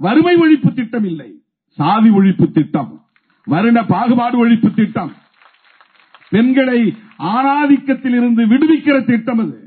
வறுமை 0.00 0.34
ஒழிப்பு 0.36 0.70
திட்டம் 0.74 1.06
இல்லை. 1.10 1.30
சாதி 1.78 2.10
ஒழிப்பு 2.18 2.46
திட்டம் 2.52 2.90
வருண 3.46 3.78
பாகுபாடு 3.86 4.36
ஒழிப்பு 4.44 4.68
திட்டம். 4.74 5.12
பெண்களை 6.30 6.80
ஆணாதிக்கத்தில் 7.34 8.16
இருந்து 8.18 8.42
விடுவிக்கிற 8.52 8.96
திட்டம் 9.04 9.42
அது. 9.44 9.58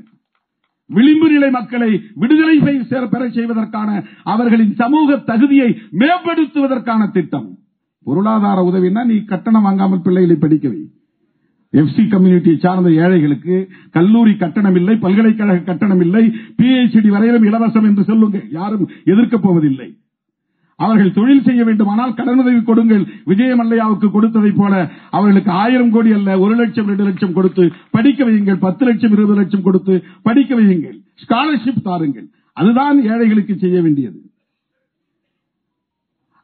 விளிம்பு 0.90 1.26
நிலை 1.30 1.50
மக்களை 1.50 1.90
விடுதலை 2.14 2.56
பெற 3.12 3.22
செய்வதற்கான 3.36 3.90
அவர்களின் 4.34 4.74
சமூக 4.82 5.16
தகுதியை 5.30 5.70
மேம்படுத்துவதற்கான 6.00 7.10
திட்டம். 7.16 7.48
பொருளாதார 8.06 8.58
உதவினா 8.70 9.02
நீ 9.10 9.16
கட்டணம் 9.32 9.66
வாங்காமல் 9.68 10.04
பிள்ளைகளை 10.06 10.36
படிக்கவே 10.44 10.80
எஃப்சி 11.72 12.00
கம்யூனிட்டியை 12.00 12.58
சார்ந்த 12.58 12.90
ஏழைகளுக்கு 12.90 13.68
கல்லூரி 13.90 14.36
கட்டணம் 14.36 14.74
இல்லை 14.74 14.96
பல்கலைக்கழக 14.96 15.58
கட்டணம் 15.58 16.00
இல்லை 16.00 16.34
பிஹெச்டி 16.62 17.08
வரையிலும் 17.08 17.42
இலவசம் 17.42 17.82
என்று 17.82 18.04
சொல்லுங்க. 18.04 18.40
யாரும் 18.50 18.90
எதிர்க்கப் 19.04 19.42
போவதில்லை. 19.42 19.96
அவர்கள் 20.76 21.12
தொழில் 21.12 21.42
செய்ய 21.42 21.64
வேண்டுமானால் 21.64 22.12
கடனுதவி 22.12 22.62
கொடுங்கள். 22.62 23.04
விஜயமல்லையாவுக்கு 23.26 24.10
கொடுத்ததை 24.10 24.50
போல 24.50 24.90
அவர்களுக்கு 25.10 25.50
ஆயிரம் 25.50 25.90
கோடி 25.90 26.12
அல்ல 26.12 26.38
ஒரு 26.38 26.54
லட்சம் 26.54 26.86
ரெண்டு 26.86 27.04
லட்சம் 27.04 27.32
கொடுத்து 27.32 27.72
படிக்க 27.90 28.24
வையுங்கள். 28.24 28.56
பத்து 28.60 28.86
லட்சம் 28.86 29.12
இருபது 29.12 29.34
லட்சம் 29.34 29.62
கொடுத்து 29.62 30.04
படிக்க 30.22 30.60
வையுங்கள். 30.60 31.00
ஸ்காலர்ஷிப் 31.26 31.82
தாருங்கள். 31.82 32.28
அதுதான் 32.52 33.02
ஏழைகளுக்கு 33.02 33.56
செய்ய 33.56 33.82
வேண்டியது. 33.82 34.22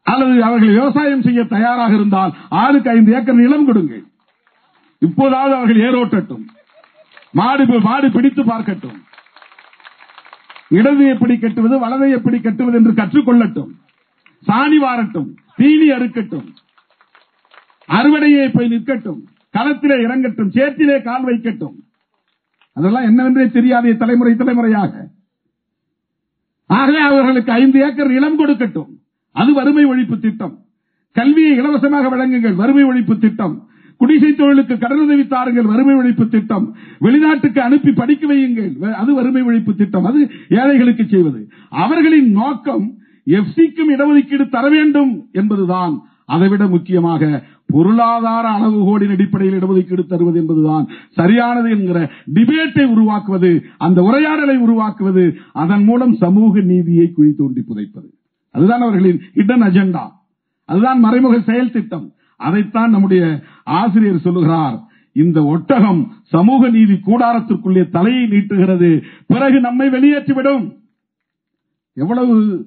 அல்லது 0.02 0.42
அவர்கள் 0.42 0.68
விவசாயம் 0.68 1.22
செய்ய 1.22 1.44
தயாராக 1.44 1.94
இருந்தால் 1.94 2.34
ஆளுக்கு 2.48 2.90
ஐந்து 2.90 3.12
ஏக்கர் 3.12 3.34
நிலம் 3.34 3.66
கொடுங்கள். 3.66 4.04
இப்போதாவது 5.06 5.54
அவர்கள் 5.54 5.82
ஏரோட்டட்டும் 5.88 6.44
மாடு 7.38 7.80
மாடு 7.80 8.10
பிடித்து 8.10 8.42
பார்க்கட்டும். 8.44 8.98
இடது 10.68 11.04
எப்படி 11.06 11.38
கட்டுவது 11.38 11.78
வலதை 11.78 12.10
எப்படி 12.10 12.40
கட்டுவது 12.40 12.76
என்று 12.78 12.92
கற்றுக்கொள்ளட்டும். 12.92 13.72
சாணி 14.46 14.78
வாரட்டும் 14.84 15.30
தீனி 15.56 15.88
அறுக்கட்டும். 15.90 16.46
அறுவடையை 17.88 18.44
போய் 18.52 18.70
நிற்கட்டும். 18.72 19.20
களத்திலே 19.56 19.96
இறங்கட்டும் 20.04 20.54
சேற்றிலே 20.56 21.02
கால் 21.02 21.26
வைக்கட்டும். 21.26 21.76
அதெல்லாம் 22.72 23.06
என்னவென்றே 23.08 23.44
தெரியாத 23.50 23.92
தலைமுறை 23.92 24.34
தலைமுறையாக. 24.34 24.92
ஆகவே 26.66 26.98
அவர்களுக்கு 26.98 27.52
ஐந்து 27.52 27.80
ஏக்கர் 27.80 28.10
இளம் 28.10 28.38
கொடுக்கட்டும். 28.38 28.90
அது 29.32 29.54
வறுமை 29.54 29.84
ஒழிப்பு 29.86 30.18
திட்டம். 30.18 30.54
கல்வியை 31.12 31.56
இலவசமாக 31.56 32.08
வழங்குங்கள் 32.08 32.54
வறுமை 32.54 32.84
ஒழிப்பு 32.84 33.18
திட்டம். 33.18 33.56
குடிசை 33.96 34.34
தொழிலுக்கு 34.34 34.74
கடனுதவி 34.74 35.26
தாருங்கள் 35.26 35.64
வறுமை 35.64 35.94
ஒழிப்பு 35.94 36.28
திட்டம். 36.28 36.76
வெளிநாட்டுக்கு 37.00 37.60
அனுப்பி 37.60 37.92
படிக்க 37.92 38.34
வையுங்கள். 38.34 38.92
அது 38.92 39.14
வறுமை 39.14 39.42
ஒழிப்பு 39.42 39.74
திட்டம். 39.76 40.04
அது 40.04 40.30
ஏழைகளுக்கு 40.48 41.04
செய்வது. 41.06 41.48
அவர்களின் 41.70 42.30
நோக்கம் 42.30 42.92
எஃப்சிக்கும் 43.26 43.90
இடஒதுக்கீடு 43.96 44.48
தர 44.48 44.68
வேண்டும் 44.68 45.26
என்பதுதான். 45.32 46.02
அதைவிட 46.26 46.66
முக்கியமாக 46.66 47.42
பொருளாதார 47.66 48.48
அளவுகோடின் 48.48 49.10
அடிப்படையில் 49.10 49.58
இடஒதுக்கீடு 49.58 50.06
தருவது 50.06 50.38
என்பதுதான். 50.40 50.88
சரியானது 51.10 51.70
என்கிற 51.70 52.10
டிபேட்டை 52.34 52.84
உருவாக்குவது 52.84 53.62
அந்த 53.78 54.02
உரையாடலை 54.02 54.56
உருவாக்குவது 54.56 55.34
அதன் 55.52 55.84
மூலம் 55.84 56.14
சமூக 56.14 56.60
நீதியை 56.60 57.12
குழி 57.12 57.34
தோண்டி 57.38 57.62
புதைப்பது. 57.62 58.10
அதுதான் 58.50 58.80
அவர்களின் 58.80 59.20
ஹிடன் 59.34 59.62
அஜெண்டா 59.62 60.04
அதுதான் 60.64 61.00
மறைமுக 61.00 61.40
செயல் 61.40 61.70
திட்டம். 61.70 62.12
அதைத்தான் 62.44 62.90
நம்முடைய 62.90 63.42
ஆசிரியர் 63.64 64.20
சொல்லுகிறார். 64.20 64.78
இந்த 65.12 65.44
ஒட்டகம் 65.44 66.12
சமூக 66.22 66.68
நீதி 66.68 66.92
கூடாரத்திற்குள்ளே 66.92 67.88
தலையை 67.88 68.24
நீட்டுகிறது. 68.24 69.02
பிறகு 69.26 69.60
நம்மை 69.60 69.88
வெளியேற்றிவிடும். 69.88 70.76
எவ்வளவு 71.94 72.66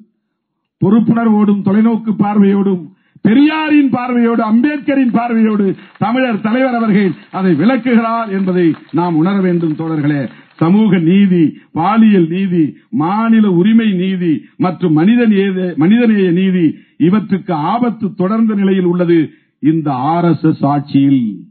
பொறுப்புணர்வோடும் 0.85 1.61
தொலைநோக்கு 1.63 2.13
பார்வையோடும் 2.19 2.83
பெரியாரின் 3.21 3.89
பார்வையோடு 3.89 4.43
அம்பேத்கரின் 4.43 5.11
பார்வையோடு 5.11 5.75
தமிழர் 5.97 6.41
தலைவர் 6.41 6.75
அவர்கள் 6.75 7.11
அதை 7.31 7.53
விளக்குகிறார் 7.53 8.29
என்பதை 8.29 8.75
நாம் 8.91 9.15
உணர 9.15 9.41
வேண்டும் 9.41 9.75
தோழர்களே. 9.75 10.29
சமூக 10.55 10.97
நீதி 10.97 11.57
பாலியல் 11.71 12.27
நீதி 12.27 12.77
மாநில 12.89 13.51
உரிமை 13.51 13.91
நீதி 13.91 14.45
மற்றும் 14.57 14.93
மனித 14.93 15.27
நேய- 15.27 15.75
மனிதநேய 15.75 16.31
நீதி 16.31 16.77
இவற்றுக்கு 16.97 17.53
ஆபத்து 17.53 18.13
தொடர்ந்த 18.13 18.53
நிலையில் 18.53 18.83
உள்ளது 18.83 19.29
இந்த 19.59 19.93
ஆர் 19.93 20.25
எஸ் 20.25 20.41
எஸ் 20.41 20.65
ஆட்சியில் 20.65 21.43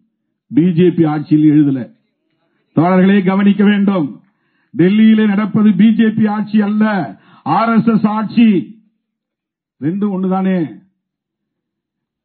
பிஜேபி 0.55 1.07
ஆட்சியில் 1.07 1.51
எழுதல. 1.51 1.91
தோழர்களே 2.77 3.25
கவனிக்க 3.25 3.65
வேண்டும். 3.65 4.21
டெல்லியிலே 4.79 5.27
நடப்பது 5.27 5.71
பிஜேபி 5.71 6.29
ஆட்சி 6.29 6.61
அல்ல 6.61 7.19
ஆர் 7.43 7.79
எஸ் 7.79 7.87
எஸ் 7.87 8.07
ஆட்சி. 8.07 8.81
ரெண்டும் 9.81 10.11
ஒண்ணுதானே? 10.11 10.85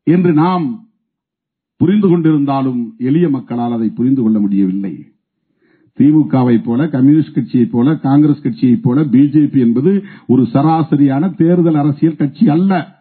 என்று 0.03 0.33
நாம் 0.33 0.87
புரிந்து 1.77 2.17
கொண்டிருந்தாலும் 2.17 2.97
எளிய 2.97 3.29
மக்களால் 3.29 3.71
அதை 3.71 3.89
புரிந்து 3.89 4.21
கொள்ள 4.21 4.39
முடியவில்லை. 4.39 5.05
திமுகவை 5.97 6.63
போல 6.63 6.87
கம்யூனிஸ்ட் 6.87 7.35
கட்சியைப் 7.35 7.71
போல 7.71 7.95
காங்கிரஸ் 7.95 8.41
கட்சியைப் 8.41 8.83
போல 8.83 9.01
பிஜேபி 9.01 9.59
என்பது 9.59 10.03
ஒரு 10.27 10.43
சராசரியான 10.43 11.35
தேர்தல் 11.35 11.75
அரசியல் 11.75 12.15
கட்சி 12.15 12.49
அல்ல. 12.49 13.00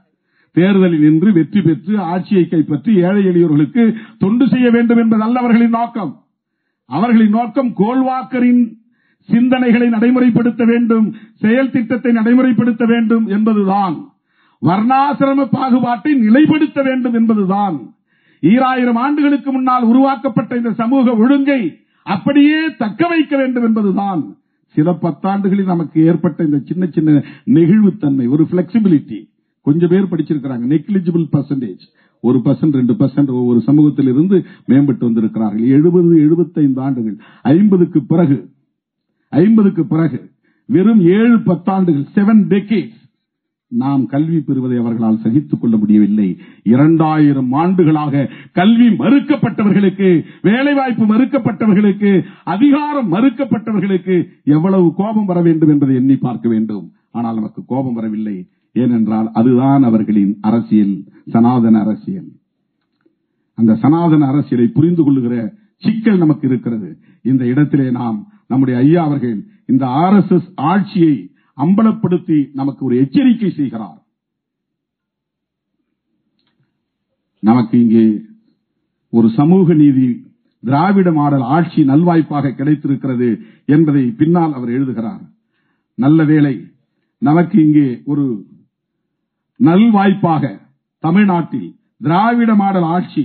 தேர்தலில் 0.57 1.01
நின்று 1.01 1.33
வெற்றி 1.33 1.61
பெற்று 1.63 1.95
ஆட்சியை 2.13 2.49
கைப்பற்றி 2.49 2.93
ஏழை 3.07 3.23
எளியோர்களுக்கு 3.27 3.83
தொண்டு 4.19 4.49
செய்ய 4.49 4.71
வேண்டும் 4.71 4.97
என்பதல்ல 4.97 5.39
அவர்களின் 5.39 5.77
நோக்கம். 5.79 6.13
அவர்களின் 6.91 7.31
நோக்கம் 7.31 7.71
கோல்வாக்கரின் 7.77 8.63
சிந்தனைகளை 9.29 9.89
நடைமுறைப்படுத்த 9.89 10.63
வேண்டும் 10.65 11.07
செயல் 11.39 11.71
திட்டத்தை 11.71 12.13
நடைமுறைப்படுத்த 12.13 12.85
வேண்டும் 12.87 13.27
என்பதுதான். 13.27 13.97
வர்ணாசிரம 14.63 15.47
பாகுபாட்டை 15.53 16.13
நிலைப்படுத்த 16.25 16.79
வேண்டும் 16.83 17.15
என்பதுதான். 17.15 17.77
ஈராயிரம் 18.43 18.97
ஆண்டுகளுக்கு 18.97 19.51
முன்னால் 19.53 19.83
உருவாக்கப்பட்ட 19.83 20.57
இந்த 20.57 20.71
சமூக 20.73 21.15
ஒழுங்கை 21.15 21.63
அப்படியே 22.07 22.61
தக்க 22.79 23.09
வைக்க 23.09 23.37
வேண்டும் 23.37 23.65
என்பதுதான். 23.65 24.23
சில 24.75 24.91
பத்தாண்டுகளில் 25.03 25.73
நமக்கு 25.75 25.99
ஏற்பட்ட 26.05 26.45
இந்த 26.45 26.59
சின்ன 26.69 26.87
சின்ன 26.87 27.23
நெகிழ்வுத்தன்மை 27.55 28.27
ஒரு 28.29 28.47
பிளெக்சிபிலிட்டி 28.51 29.21
கொஞ்சம் 29.61 29.89
பேர் 29.89 30.11
படிச்சிருக்கிறாங்க. 30.11 30.67
நெக்லிஜிபிள் 30.75 31.27
பர்சன்டேஜ் 31.33 31.83
ஒரு 32.21 32.39
பர்சன்ட் 32.45 32.73
ரெண்டு 32.73 32.93
பர்சன்ட் 32.93 33.29
ஒவ்வொரு 33.29 33.61
சமூகத்தில் 33.61 34.09
இருந்து 34.09 34.45
மேம்பட்டு 34.69 34.99
வந்திருக்கிறார்கள். 34.99 35.67
எழுபது 35.69 36.19
எழுபத்தைந்து 36.19 36.81
ஆண்டுகள். 36.81 37.17
ஐம்பதுக்கு 37.43 38.05
பிறகு 38.05 38.51
ஐம்பதுக்கு 39.29 39.87
பிறகு 39.87 40.31
வெறும் 40.67 41.01
ஏழு 41.01 41.37
பத்தாண்டுகள் 41.37 42.07
செவன் 42.15 42.43
டெக்கேட்ஸ் 42.49 42.99
நாம் 43.69 44.07
கல்வி 44.07 44.41
பெறுவதை 44.41 44.79
அவர்களால் 44.79 45.19
சகித்துக் 45.19 45.61
கொள்ள 45.61 45.77
முடியவில்லை. 45.77 46.39
இரண்டாயிரம் 46.63 47.53
ஆண்டுகளாக 47.53 48.31
கல்வி 48.53 48.89
மறுக்கப்பட்டவர்களுக்கு 48.89 50.25
வேலைவாய்ப்பு 50.43 51.05
மறுக்கப்பட்டவர்களுக்கு 51.07 52.23
அதிகாரம் 52.45 53.13
மறுக்கப்பட்டவர்களுக்கு 53.13 54.25
எவ்வளவு 54.45 54.95
கோபம் 54.95 55.25
வர 55.25 55.41
வேண்டும் 55.41 55.69
என்பதை 55.69 55.95
எண்ணி 55.95 56.17
பார்க்க 56.17 56.49
வேண்டும். 56.49 56.93
ஆனால் 57.11 57.35
நமக்கு 57.35 57.63
கோபம் 57.67 57.93
வரவில்லை. 57.93 58.49
ஏனென்றால் 58.77 59.29
அதுதான் 59.33 59.83
அவர்களின் 59.83 60.33
அரசியல் 60.41 60.95
சனாதன 61.31 61.81
அரசியல். 61.81 62.29
அந்த 63.59 63.73
சனாதன 63.75 64.27
அரசியலை 64.27 64.67
புரிந்து 64.67 65.03
கொள்ளுகிற 65.05 65.35
சிக்கல் 65.83 66.19
நமக்கு 66.19 66.45
இருக்கிறது. 66.49 66.89
இந்த 67.23 67.43
இடத்திலே 67.47 67.91
நாம் 67.91 68.19
நம்முடைய 68.47 68.81
ஐயா 68.81 69.03
அவர்கள் 69.05 69.37
இந்த 69.67 69.85
ஆர் 69.87 70.17
எஸ் 70.21 70.33
எஸ் 70.37 70.49
ஆட்சியை 70.71 71.15
அம்பலப்படுத்தி 71.59 72.39
நமக்கு 72.53 72.85
ஒரு 72.85 72.97
எச்சரிக்கை 72.97 73.51
செய்கிறார். 73.51 73.99
நமக்கு 77.43 77.75
இங்கே 77.81 78.07
ஒரு 79.13 79.29
சமூக 79.31 79.75
நீதி 79.75 80.09
திராவிட 80.63 81.13
மாடல் 81.13 81.45
ஆட்சி 81.57 81.81
நல்வாய்ப்பாக 81.83 82.55
கிடைத்திருக்கிறது 82.55 83.29
என்பதை 83.67 84.03
பின்னால் 84.21 84.53
அவர் 84.53 84.71
எழுதுகிறார். 84.71 85.23
நல்ல 85.99 86.25
வேளை 86.25 86.55
நமக்கு 87.23 87.57
இங்கே 87.65 87.89
ஒரு 88.05 88.25
நல்வாய்ப்பாக 89.61 90.45
தமிழ்நாட்டில் 91.05 91.69
திராவிட 91.99 92.55
மாடல் 92.55 92.89
ஆட்சி 92.95 93.25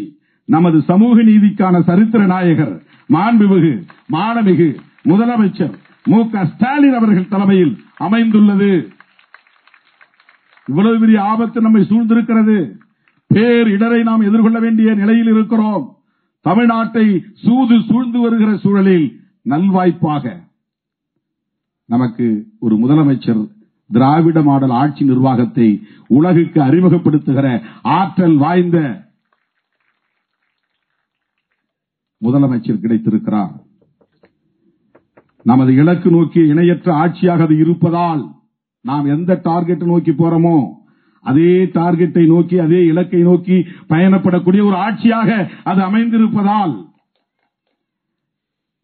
நமது 0.50 0.82
சமூக 0.82 1.24
நீதிக்கான 1.24 1.84
சரித்திர 1.84 2.26
நாயகர் 2.26 2.76
மாண்புமிகு 3.14 3.74
மாணமிகு 4.14 4.70
முதலமைச்சர் 5.04 5.76
மு 6.06 6.20
க 6.30 6.46
ஸ்டாலின் 6.46 6.94
அவர்கள் 6.94 7.28
தலைமையில் 7.28 7.74
அமைந்துள்ளது. 7.98 8.72
இவ்வளவு 10.68 11.00
பெரிய 11.00 11.18
ஆபத்து 11.22 11.62
நம்மை 11.62 11.82
சூழ்ந்திருக்கிறது. 11.82 12.58
பேர் 13.32 13.68
இடரை 13.68 14.04
நாம் 14.04 14.28
எதிர்கொள்ள 14.30 14.60
வேண்டிய 14.60 14.90
நிலையில் 14.94 15.28
இருக்கிறோம். 15.28 15.86
தமிழ்நாட்டை 16.46 17.06
சூது 17.44 17.76
சூழ்ந்து 17.88 18.20
வருகிற 18.20 18.52
சூழலில் 18.58 19.08
நல்வாய்ப்பாக 19.50 20.34
நமக்கு 21.90 22.28
ஒரு 22.60 22.76
முதலமைச்சர் 22.76 23.42
திராவிட 23.90 24.42
மாடல் 24.42 24.74
ஆட்சி 24.82 25.04
நிர்வாகத்தை 25.06 25.68
உலகுக்கு 26.08 26.60
அறிமுகப்படுத்துகிற 26.62 27.48
ஆற்றல் 27.98 28.38
வாய்ந்த 28.38 28.78
முதலமைச்சர் 32.22 32.84
கிடைத்திருக்கிறார். 32.84 33.54
நமது 35.46 35.72
இலக்கு 35.76 36.10
நோக்கி 36.12 36.42
இணையற்ற 36.48 36.90
ஆட்சியாக 36.94 37.44
அது 37.44 37.56
இருப்பதால் 37.58 38.24
நாம் 38.86 39.06
எந்த 39.06 39.32
டார்கெட் 39.44 39.84
நோக்கி 39.84 40.12
போறோமோ 40.12 40.58
அதே 41.26 41.52
டார்கெட்டை 41.74 42.24
நோக்கி 42.28 42.58
அதே 42.60 42.80
இலக்கை 42.86 43.22
நோக்கி 43.22 43.58
பயணப்படக்கூடிய 43.90 44.62
ஒரு 44.70 44.78
ஆட்சியாக 44.88 45.30
அது 45.64 45.82
அமைந்திருப்பதால் 45.82 46.74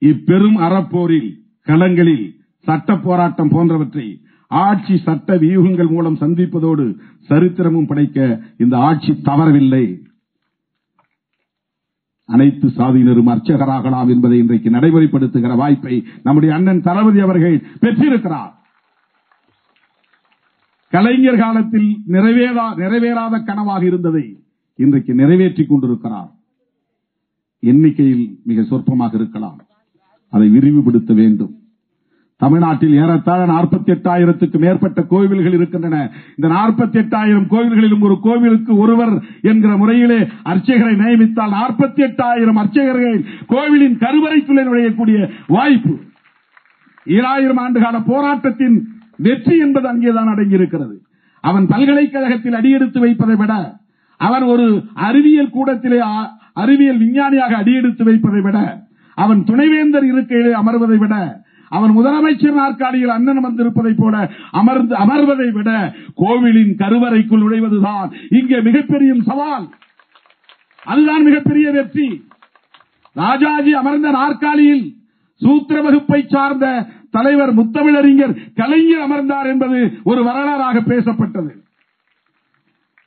இப்பெரும் 0.02 0.58
அறப்போரில் 0.68 1.30
களங்களில் 1.68 2.26
சட்ட 2.66 2.96
போராட்டம் 2.98 3.50
போன்றவற்றை 3.50 4.08
ஆட்சி 4.52 4.98
சட்ட 4.98 5.38
வியூகங்கள் 5.38 5.90
மூலம் 5.90 6.18
சந்திப்பதோடு 6.18 6.98
சரித்திரமும் 7.30 7.88
படைக்க 7.88 8.42
இந்த 8.58 8.78
ஆட்சி 8.78 9.12
தவறவில்லை. 9.12 10.00
அனைத்து 12.26 12.68
சாதியினரும் 12.68 13.32
அர்ச்சகராகலாம் 13.34 14.10
என்பதை 14.10 14.38
இன்றைக்கு 14.38 14.70
நடைமுறைப்படுத்துகிற 14.70 15.56
வாய்ப்பை 15.56 16.06
நம்முடைய 16.24 16.56
அண்ணன் 16.56 16.82
தளபதி 16.82 17.20
அவர்கள் 17.20 17.64
பெற்றிருக்கிறார். 17.80 18.60
கலைஞர் 20.90 21.38
காலத்தில் 21.38 21.98
நிறைவேறா 22.08 22.68
நிறைவேறாத 22.76 23.44
கனவாக 23.46 23.84
இருந்ததை 23.84 24.44
இன்றைக்கு 24.76 25.14
நிறைவேற்றிக் 25.14 25.70
கொண்டிருக்கிறார். 25.70 26.32
எண்ணிக்கையில் 27.60 28.40
மிக 28.44 28.64
சொற்பமாக 28.64 29.16
இருக்கலாம். 29.16 29.60
அதை 30.30 30.50
விரிவுபடுத்த 30.50 31.14
வேண்டும். 31.14 31.61
தமிழ்நாட்டில் 32.42 32.94
ஏறத்தாழ 33.02 33.42
நாற்பத்தி 33.52 33.92
எட்டாயிரத்துக்கு 33.96 34.58
மேற்பட்ட 34.64 35.00
கோவில்கள் 35.12 35.56
இருக்கின்றன. 35.58 35.98
இந்த 36.36 36.48
நாற்பத்தி 36.56 36.98
எட்டாயிரம் 37.02 37.48
கோவில்களிலும் 37.54 38.06
ஒரு 38.08 38.16
கோவிலுக்கு 38.26 38.74
ஒருவர் 38.84 39.14
என்கிற 39.50 39.72
முறையிலே 39.82 40.20
அர்ச்சகரை 40.52 40.94
நியமித்தால் 41.02 41.56
நாற்பத்தி 41.58 42.02
எட்டாயிரம் 42.08 42.60
அர்ச்சகர்கள் 42.62 43.20
கோவிலின் 43.54 43.98
கருவறைக்குள்ளே 44.04 44.64
நுழையக்கூடிய 44.70 45.20
வாய்ப்பு. 45.48 45.94
ஈராயிரம் 47.08 47.62
ஆண்டுகால 47.66 48.00
போராட்டத்தின் 48.08 48.78
வெற்றி 49.26 49.56
என்பது 49.66 49.88
அங்கேதான் 49.92 50.32
அடங்கியிருக்கிறது. 50.34 50.96
அவன் 51.44 51.66
பல்கலைக்கழகத்தில் 51.68 52.58
அடியெடுத்து 52.60 53.00
வைப்பதை 53.00 53.36
விட 53.36 53.54
அவன் 54.22 54.44
ஒரு 54.54 54.66
அறிவியல் 55.08 55.54
கூடத்திலே 55.56 56.00
அறிவியல் 56.64 57.00
விஞ்ஞானியாக 57.04 57.54
அடியெடுத்து 57.62 58.04
வைப்பதை 58.10 58.42
விட 58.48 58.58
அவன் 59.18 59.42
துணைவேந்தர் 59.44 60.06
இருக்கையிலே 60.12 60.52
அமர்வதை 60.62 60.98
விட 61.04 61.16
அவன் 61.76 61.92
முதலமைச்சர் 61.98 62.60
நாற்காலியில் 62.62 63.14
அண்ணன் 63.16 63.40
அமர்ந்திருப்பதை 63.42 63.94
போல 63.98 64.16
அமர்ந்து 64.62 64.96
அமர்வதை 64.96 65.50
விட 65.58 65.70
கோவிலின் 66.22 66.74
கருவறைக்குள் 66.82 67.44
நுழைவதுதான் 67.44 68.10
இங்கே 68.40 68.58
மிகப்பெரிய 68.62 69.12
சவால். 69.30 69.68
அதுதான் 70.84 71.24
மிகப்பெரிய 71.24 71.68
வெற்றி. 71.72 72.10
ராஜாஜி 73.16 73.72
அமர்ந்த 73.74 74.12
நாற்காலியில் 74.12 74.86
சூத்திர 75.42 75.78
வகுப்பை 75.82 76.20
சார்ந்த 76.34 76.66
தலைவர் 77.16 77.54
முத்தமிழறிஞர் 77.54 78.34
கலைஞர் 78.60 79.04
அமர்ந்தார் 79.06 79.48
என்பது 79.54 79.80
ஒரு 80.04 80.22
வரலாறாக 80.28 80.78
பேசப்பட்டது. 80.92 81.52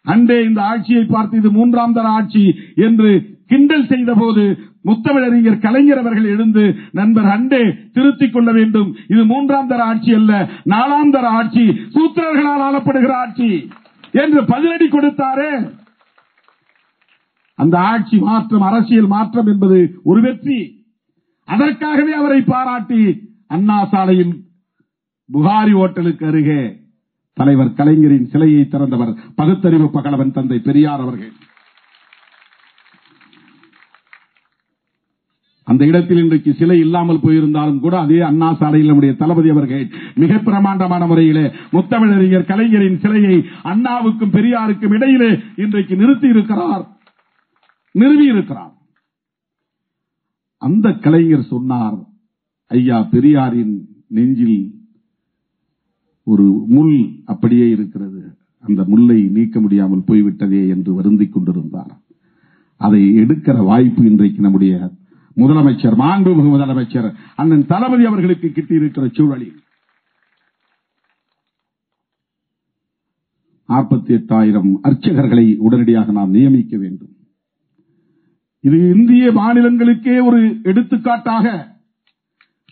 அண்டே 0.06 0.36
இந்த 0.46 0.60
ஆட்சியை 0.62 1.04
பார்த்து 1.04 1.38
இது 1.40 1.50
மூன்றாம் 1.50 1.94
தர 1.96 2.08
ஆட்சி 2.08 2.42
என்று 2.86 3.10
கிண்டல் 3.46 3.86
செய்த 3.86 4.14
போது 4.14 4.58
முத்தமிழறிஞர் 4.84 5.60
கலைஞர் 5.60 5.98
அவர்கள் 5.98 6.24
எழுந்து 6.24 6.74
நண்பர் 6.90 7.24
அண்டே 7.24 7.90
திருத்திக் 7.92 8.32
கொள்ள 8.32 8.52
வேண்டும். 8.52 8.96
இது 9.08 9.24
மூன்றாம் 9.24 9.66
தர 9.66 9.82
ஆட்சி 9.82 10.14
அல்ல 10.14 10.48
நாலாம் 10.64 11.10
தர 11.10 11.28
ஆட்சி. 11.28 11.64
சூத்திரர்களால் 11.68 12.64
ஆளப்படுகிற 12.68 13.10
ஆட்சி. 13.10 13.68
என்று 14.12 14.42
பதிலடி 14.42 14.88
கொடுத்தாரே. 14.88 15.70
அந்த 17.54 17.78
ஆட்சி 17.78 18.18
மாற்றம் 18.18 18.60
அரசியல் 18.60 19.06
மாற்றம் 19.06 19.46
என்பது 19.46 20.00
ஒரு 20.04 20.20
வெற்றி. 20.20 20.86
அதற்காகவே 21.44 22.12
அவரை 22.12 22.40
பாராட்டி 22.40 23.20
அண்ணா 23.46 23.84
சாலையின் 23.84 24.34
புகாரி 25.32 25.72
ஓட்டலுக்கு 25.72 26.26
அருகே 26.26 26.76
தலைவர் 27.32 27.72
கலைஞரின் 27.72 28.26
சிலையை 28.26 28.62
திறந்தவர் 28.64 29.14
பகுத்தறிவு 29.34 29.90
பகலவன் 29.90 30.32
தந்தை 30.32 30.58
பெரியார் 30.58 31.00
அவர்கள். 31.00 31.32
அந்த 35.66 35.82
இடத்தில் 35.86 36.20
இன்றைக்கு 36.22 36.54
சிலை 36.54 36.78
இல்லாமல் 36.78 37.20
போயிருந்தாலும் 37.22 37.78
கூட 37.80 37.94
அதே 37.98 38.20
அண்ணா 38.20 38.48
சாலையில் 38.54 38.86
நம்முடைய 38.86 39.12
தளபதி 39.14 39.50
அவர்கள் 39.50 39.84
மிக 40.14 40.38
பிரமாண்டமான 40.38 41.06
முறையிலே 41.06 41.44
முத்தமிழறிஞர் 41.72 42.48
கலைஞரின் 42.50 42.98
சிலையை 42.98 43.36
அண்ணாவுக்கும் 43.64 44.34
பெரியாருக்கும் 44.36 44.94
இடையிலே 44.94 45.30
இன்றைக்கு 45.56 45.96
நிறுத்தி 45.96 46.28
இருக்கிறார். 46.28 46.84
நிறுவி 47.90 48.26
இருக்கிறார். 48.26 48.72
அந்த 50.62 50.92
கலைஞர் 50.92 51.50
சொன்னார் 51.52 51.98
ஐயா 52.70 52.98
பெரியாரின் 53.14 53.74
நெஞ்சில் 54.08 54.60
ஒரு 56.26 56.46
முள் 56.74 56.96
அப்படியே 57.24 57.66
இருக்கிறது. 57.70 58.22
அந்த 58.64 58.84
முல்லை 58.84 59.18
நீக்க 59.22 59.60
முடியாமல் 59.60 60.06
போய்விட்டதே 60.06 60.68
என்று 60.68 60.90
வருந்திக் 60.94 61.32
கொண்டிருந்தார். 61.32 61.92
அதை 62.80 63.02
எடுக்கிற 63.18 63.56
வாய்ப்பு 63.64 64.04
இன்றைக்கு 64.04 64.40
நம்முடைய 64.40 64.74
முதலமைச்சர் 65.36 65.96
மாண்புமிகு 66.00 66.50
முதலமைச்சர் 66.54 67.08
அண்ணன் 67.36 67.66
தளபதி 67.66 68.04
அவர்களுக்கு 68.04 68.48
கிட்டியிருக்கிற 68.48 69.06
சூழலில். 69.14 69.56
நாற்பத்தி 73.68 74.12
எட்டாயிரம் 74.18 74.72
அர்ச்சகர்களை 74.82 75.46
உடனடியாக 75.66 76.12
நாம் 76.12 76.30
நியமிக்க 76.30 76.76
வேண்டும். 76.78 77.12
இது 78.60 78.78
இந்திய 78.94 79.32
மாநிலங்களுக்கே 79.32 80.16
ஒரு 80.26 80.40
எடுத்துக்காட்டாக 80.62 81.46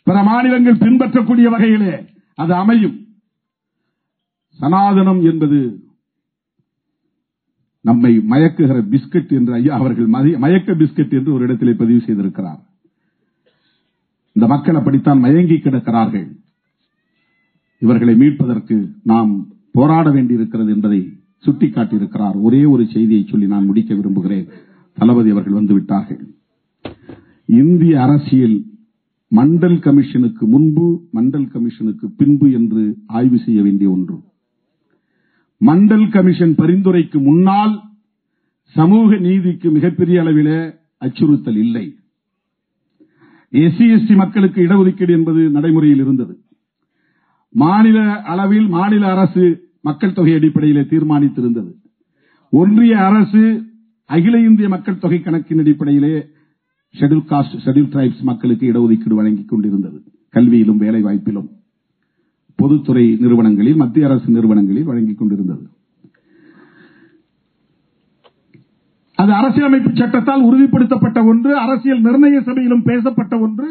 பிற 0.03 0.22
மாநிலங்கள் 0.22 0.83
பின்பற்றக்கூடிய 0.85 1.48
வகையிலே 1.51 1.94
அது 2.35 2.55
அமையும். 2.55 2.96
சனாதனம் 4.61 5.22
என்பது 5.31 5.59
நம்மை 7.85 8.18
மயக்குகிற 8.33 8.81
பிஸ்கட் 8.92 9.33
என்று 9.38 9.53
ஐயா 9.53 9.75
அவர்கள் 9.75 10.09
மயக்க 10.45 10.73
பிஸ்கட் 10.73 11.16
என்று 11.18 11.33
ஒரு 11.33 11.45
இடத்திலே 11.45 11.73
பதிவு 11.73 12.01
செய்திருக்கிறார். 12.07 12.61
இந்த 14.37 14.47
மக்கள் 14.47 14.75
அப்படித்தான் 14.75 15.18
மயங்கி 15.18 15.55
கிடக்கிறார்கள். 15.55 16.29
இவர்களை 17.79 18.14
மீட்பதற்கு 18.14 18.77
நாம் 19.03 19.33
போராட 19.73 20.11
வேண்டியிருக்கிறது 20.11 20.71
என்பதை 20.73 21.01
சுட்டிக்காட்டியிருக்கிறார். 21.47 22.37
ஒரே 22.40 22.64
ஒரு 22.64 22.87
செய்தியை 22.87 23.23
சொல்லி 23.31 23.47
நான் 23.47 23.66
முடிக்க 23.66 23.95
விரும்புகிறேன். 23.95 24.47
தளபதி 24.99 25.31
அவர்கள் 25.31 25.59
வந்துவிட்டார்கள் 25.61 26.23
இந்திய 27.49 27.95
அரசியல் 28.03 28.57
மண்டல் 29.33 29.79
கமிஷனுக்கு 29.87 30.45
முன்பு 30.55 30.87
மண்டல் 31.14 31.49
கமிஷனுக்கு 31.55 32.07
பின்பு 32.16 32.47
என்று 32.53 32.83
ஆய்வு 33.07 33.38
செய்ய 33.38 33.62
வேண்டிய 33.62 33.90
ஒன்று. 33.90 34.16
மண்டல் 35.66 36.09
கமிஷன் 36.09 36.55
பரிந்துரைக்கு 36.55 37.18
முன்னால் 37.22 37.75
சமூக 38.77 39.16
நீதிக்கு 39.16 39.70
மிகப்பெரிய 39.70 40.20
அளவில் 40.20 40.55
அச்சுறுத்தல் 40.98 41.57
இல்லை. 41.57 41.96
எஸ்சி 43.53 43.87
எஸ்டி 43.96 44.14
மக்களுக்கு 44.16 44.61
இடஒதுக்கீடு 44.62 45.11
என்பது 45.11 45.51
நடைமுறையில் 45.51 45.98
இருந்தது. 45.98 46.35
மாநில 47.48 48.22
அளவில் 48.22 48.68
மாநில 48.68 49.11
அரசு 49.11 49.44
மக்கள் 49.81 50.12
தொகை 50.12 50.35
அடிப்படையிலே 50.35 50.81
தீர்மானித்திருந்தது. 50.81 51.72
ஒன்றிய 52.48 53.05
அரசு 53.05 53.42
அகில 54.05 54.40
இந்திய 54.40 54.68
மக்கள் 54.68 54.98
தொகை 54.98 55.20
கணக்கின் 55.20 55.59
அடிப்படையிலே 55.59 56.14
ஷெட்யூல் 56.94 57.29
காஸ்ட் 57.31 57.59
ஷெட்யூல் 57.64 57.92
டிரைப்ஸ் 57.94 58.22
மக்களுக்கு 58.22 58.66
இடஒதுக்கீடு 58.72 59.14
வழங்கிக் 59.14 59.48
கொண்டிருந்தது. 59.48 60.03
கல்வியிலும் 60.35 60.83
வேலை 60.85 61.03
வாய்ப்பிலும் 61.03 61.51
பொதுத்துறை 62.59 63.05
நிறுவனங்களில் 63.23 63.81
மத்திய 63.83 64.09
அரசு 64.09 64.29
நிறுவனங்களில் 64.37 64.88
வழங்கிக் 64.91 65.21
கொண்டிருந்தது. 65.21 65.65
அது 69.19 69.33
அரசியலமைப்பு 69.33 69.91
சட்டத்தால் 69.95 70.47
உறுதிப்படுத்தப்பட்ட 70.49 71.19
ஒன்று 71.31 71.51
அரசியல் 71.65 72.05
நிர்ணய 72.07 72.37
சபையிலும் 72.47 72.87
பேசப்பட்ட 72.88 73.35
ஒன்று 73.38 73.69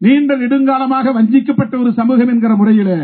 நீண்ட 0.00 0.32
நெடுங்காலமாக 0.36 1.12
வஞ்சிக்கப்பட்ட 1.12 1.74
ஒரு 1.82 1.90
சமூகம் 1.92 2.28
என்கிற 2.28 2.54
முறையில் 2.56 2.96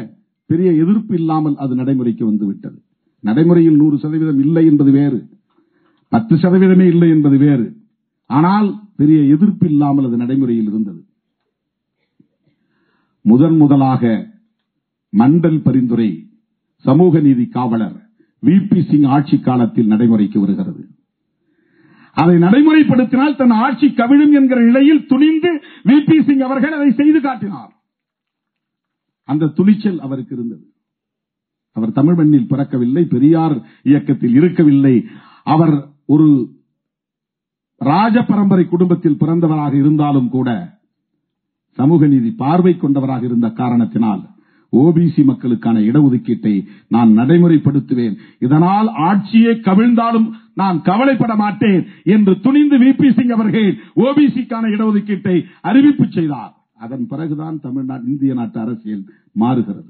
பெரிய 0.50 0.70
எதிர்ப்பு 0.82 1.14
இல்லாமல் 1.20 1.54
அது 1.56 1.74
நடைமுறைக்கு 1.74 2.24
வந்துவிட்டது. 2.26 2.78
நடைமுறையில் 3.24 3.78
நூறு 3.82 3.96
சதவீதம் 4.02 4.40
இல்லை 4.44 4.64
என்பது 4.66 4.90
வேறு 4.90 5.20
பத்து 6.12 6.34
சதவீதமே 6.34 6.86
இல்லை 6.94 7.08
என்பது 7.10 7.36
வேறு. 7.36 7.66
ஆனால் 8.30 8.68
பெரிய 8.96 9.20
எதிர்ப்பு 9.34 9.66
இல்லாமல் 9.72 10.06
அது 10.08 10.16
நடைமுறையில் 10.16 10.68
இருந்தது. 10.70 11.00
முதன் 13.24 13.56
முதலாக 13.56 14.31
மண்டல் 15.12 15.60
பரிந்துரை 15.62 16.10
சமூக 16.76 17.20
நீதி 17.20 17.46
காவலர் 17.46 17.96
வி 18.42 18.66
பி 18.66 18.82
சிங் 18.82 19.02
ஆட்சி 19.02 19.38
காலத்தில் 19.38 19.86
நடைமுறைக்கு 19.86 20.40
வருகிறது. 20.40 20.88
அதை 22.16 22.34
நடைமுறைப்படுத்தினால் 22.36 23.36
தன் 23.36 23.50
ஆட்சி 23.50 23.92
கவிழும் 23.92 24.32
என்கிற 24.32 24.60
நிலையில் 24.60 25.06
துணிந்து 25.06 25.50
வி 25.84 26.04
பி 26.04 26.22
சிங் 26.22 26.40
அவர்கள் 26.40 26.72
அதை 26.72 26.90
செய்து 26.92 27.20
காட்டினார். 27.20 27.72
அந்த 29.24 29.46
துணிச்சல் 29.46 30.00
அவருக்கு 30.00 30.34
இருந்தது. 30.34 30.64
அவர் 31.72 31.92
தமிழ் 31.92 32.14
மண்ணில் 32.14 32.50
பிறக்கவில்லை 32.50 33.04
பெரியார் 33.04 33.62
இயக்கத்தில் 33.82 34.34
இருக்கவில்லை. 34.34 35.04
அவர் 35.44 35.88
ஒரு 36.06 36.56
ராஜ 37.76 38.22
பரம்பரை 38.22 38.64
குடும்பத்தில் 38.64 39.20
பிறந்தவராக 39.20 39.74
இருந்தாலும் 39.74 40.28
கூட 40.28 40.78
சமூக 41.78 42.06
நீதி 42.06 42.30
பார்வை 42.30 42.76
கொண்டவராக 42.76 43.24
இருந்த 43.24 43.48
காரணத்தினால் 43.50 44.22
ஓபிசி 44.72 45.24
மக்களுக்கான 45.24 45.78
இடஒதுக்கீட்டை 45.78 46.66
நான் 46.88 47.18
நடைமுறைப்படுத்துவேன். 47.18 48.16
இதனால் 48.38 48.86
ஆட்சியே 48.86 49.52
கவிழ்ந்தாலும் 49.60 50.30
நான் 50.54 50.82
கவலைப்பட 50.82 51.36
மாட்டேன் 51.36 51.86
என்று 52.04 52.40
துணிந்து 52.40 52.78
வி. 52.78 52.96
பி. 52.98 53.12
சிங் 53.12 53.28
அவர்கள் 53.28 53.76
ஓபிசிக்கான 53.96 54.64
இடஒதுக்கீட்டை 54.76 55.42
அறிவிப்பு 55.60 56.06
செய்தார். 56.10 56.54
அதன் 56.78 57.06
பிறகுதான் 57.06 57.60
தமிழ்நாடு 57.60 58.02
இந்திய 58.06 58.34
நாட்டு 58.34 58.60
அரசியல் 58.60 59.04
மாறுகிறது. 59.32 59.88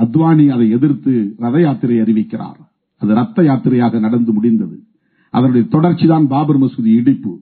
அத்வானி 0.00 0.48
அதை 0.48 0.70
எதிர்த்து 0.70 1.34
ரத 1.38 1.60
யாத்திரை 1.60 2.00
அறிவிக்கிறார். 2.00 2.60
அது 2.98 3.14
ரத்த 3.14 3.42
யாத்திரையாக 3.42 4.00
நடந்து 4.00 4.32
முடிந்தது. 4.32 4.82
அதனுடைய 5.30 5.66
தொடர்ச்சிதான் 5.70 6.26
பாபர் 6.26 6.60
மசூதி 6.60 6.86
இடிப்பு. 6.86 7.40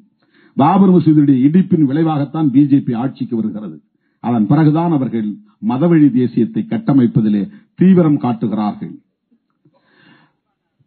பாபர் 0.55 0.91
மசூதியுடைய 0.91 1.39
இடிப்பின் 1.41 1.85
விளைவாகத்தான் 1.85 2.51
பிஜேபி 2.51 2.95
ஆட்சிக்கு 2.95 3.37
வருகிறது. 3.37 3.81
அதன் 4.21 4.47
பிறகுதான் 4.47 4.93
அவர்கள் 4.93 5.29
மதவழி 5.69 6.09
தேசியத்தை 6.17 6.63
கட்டமைப்பதிலே 6.69 7.51
தீவிரம் 7.75 8.19
காட்டுகிறார்கள். 8.19 8.93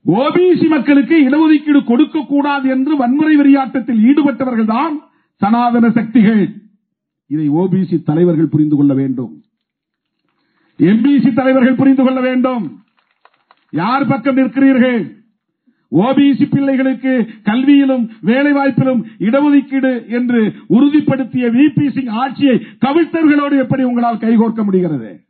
ஓபிசி 0.05 0.67
மக்களுக்கு 0.67 1.15
இடஒதுக்கீடு 1.15 1.83
கொடுக்கக்கூடாது 1.83 2.69
என்று 2.69 2.97
வன்முறை 2.97 3.35
வெறியாட்டத்தில் 3.37 4.03
ஈடுபட்டவர்கள் 4.09 4.65
தான் 4.65 4.95
சனாதன 5.41 5.89
சக்திகள். 5.89 6.43
இதை 7.27 7.49
ஓபிசி 7.49 8.03
தலைவர்கள் 8.03 8.47
புரிந்து 8.47 8.75
கொள்ள 8.75 8.93
வேண்டும். 8.93 9.33
எம்பிசி 10.79 11.33
தலைவர்கள் 11.33 11.75
புரிந்து 11.75 12.03
கொள்ள 12.03 12.21
வேண்டும். 12.21 12.83
யார் 13.69 14.07
பக்கம் 14.07 14.37
நிற்கிறீர்கள்? 14.37 15.22
ஓபிசி 15.93 16.49
பிள்ளைகளுக்கு 16.49 17.27
கல்வியிலும் 17.43 18.09
வேலைவாய்ப்பிலும் 18.25 19.01
இடஒதுக்கீடு 19.19 20.07
என்று 20.07 20.53
உறுதிப்படுத்திய 20.67 21.47
விபி 21.47 21.89
சிங் 21.89 22.07
ஆட்சியை 22.07 22.55
கவிழ்த்தவர்களோடு 22.85 23.57
எப்படி 23.57 23.83
உங்களால் 23.83 24.17
கைகோர்க்க 24.17 24.63
முடிகிறது? 24.63 25.23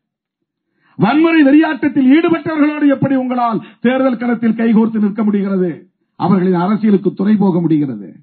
வன்முறை 0.95 1.43
வெறியாட்டத்தில் 1.43 2.11
ஈடுபட்டவர்களோடு 2.15 2.87
எப்படி 2.87 3.15
உங்களால் 3.15 3.65
தேர்தல் 3.81 4.17
களத்தில் 4.17 4.53
கைகோர்த்து 4.53 4.99
நிற்க 4.99 5.23
முடிகிறது? 5.23 5.91
அவர்களின் 6.15 6.53
அரசியலுக்கு 6.53 7.13
துணை 7.13 7.35
போக 7.35 7.59
முடிகிறது. 7.61 8.13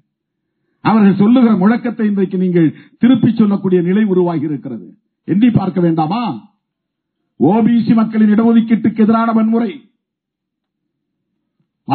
அவர்கள் 0.81 1.15
சொல்லுகிற 1.15 1.53
முழக்கத்தை 1.53 2.05
இன்றைக்கு 2.05 2.37
நீங்கள் 2.37 2.75
திருப்பிச் 2.99 3.35
சொல்லக்கூடிய 3.35 3.81
நிலை 3.81 4.03
உருவாகி 4.03 4.43
இருக்கிறது. 4.43 4.87
எண்ணி 5.25 5.49
பார்க்க 5.49 5.81
வேண்டாமா? 5.81 6.49
ஓபிசி 7.39 7.93
மக்களின் 7.93 8.33
இடஒதுக்கீட்டுக்கு 8.33 8.99
எதிரான 8.99 9.31
வன்முறை. 9.31 9.90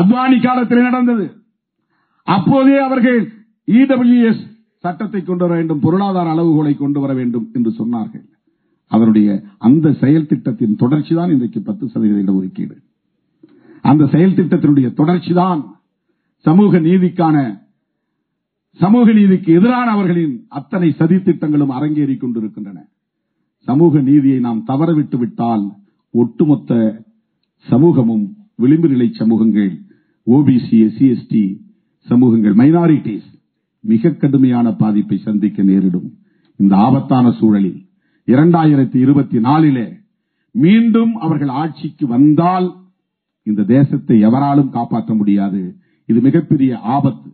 அத்வானி 0.01 0.39
காலத்தில் 0.43 0.87
நடந்தது. 0.89 1.27
அப்போதே 2.29 2.77
அவர்கள் 2.87 3.21
இடபிள்யூஎஸ் 3.69 4.43
சட்டத்தை 4.85 5.23
கொண்டு 5.23 5.45
வர 5.45 5.55
வேண்டும் 5.59 5.83
பொருளாதார 5.85 6.33
அளவுகோலை 6.35 6.77
கொண்டு 6.77 7.01
வர 7.01 7.13
வேண்டும் 7.15 7.47
என்று 7.53 7.71
சொன்னார்கள். 7.71 8.27
அவருடைய 8.87 9.29
அந்த 9.59 9.93
செயல் 9.93 10.27
திட்டத்தின் 10.27 10.77
தொடர்ச்சிதான் 10.83 11.33
இன்றைக்கு 11.35 11.61
பத்து 11.63 11.85
சதவீத 11.89 12.19
இடஒதுக்கீடு 12.25 12.77
அந்த 13.81 14.07
செயல் 14.07 14.37
திட்டத்தினுடைய 14.39 14.89
தொடர்ச்சிதான் 15.01 15.61
சமூக 16.45 16.79
நீதிக்கான 16.79 17.37
சமூக 18.81 19.13
நீதிக்கு 19.13 19.51
எதிரான 19.53 19.91
அவர்களின் 19.91 20.35
அத்தனை 20.49 20.89
சதி 20.93 21.19
திட்டங்களும் 21.23 21.71
அரங்கேறிக் 21.71 22.21
கொண்டிருக்கின்றன. 22.21 22.79
சமூக 23.69 24.01
நீதியை 24.01 24.39
நாம் 24.39 24.65
தவறவிட்டு 24.67 25.19
விட்டால் 25.19 25.65
ஒட்டுமொத்த 26.15 26.73
சமூகமும் 27.67 28.36
விளிம்பு 28.59 28.89
நிலை 28.89 29.09
சமூகங்கள் 29.13 29.73
ஓபிசி 30.27 30.77
எஸ்சி 30.87 31.07
எஸ்டி 31.15 31.43
சமூகங்கள் 32.07 32.55
மைனாரிட்டிஸ் 32.55 33.29
மிக 33.85 34.11
கடுமையான 34.11 34.73
பாதிப்பை 34.73 35.17
சந்திக்க 35.19 35.63
நேரிடும். 35.63 36.09
இந்த 36.57 36.77
ஆபத்தான 36.77 37.31
சூழலில் 37.31 37.81
இரண்டாயிரத்தி 38.29 38.95
இருபத்தி 38.95 39.39
நாலிலே 39.41 39.87
மீண்டும் 40.55 41.15
அவர்கள் 41.15 41.49
ஆட்சிக்கு 41.49 42.07
வந்தால் 42.07 42.69
இந்த 43.43 43.63
தேசத்தை 43.63 44.17
எவராலும் 44.21 44.71
காப்பாற்ற 44.71 45.15
முடியாது. 45.15 45.61
இது 46.05 46.21
மிகப்பெரிய 46.21 46.79
ஆபத்து. 46.79 47.29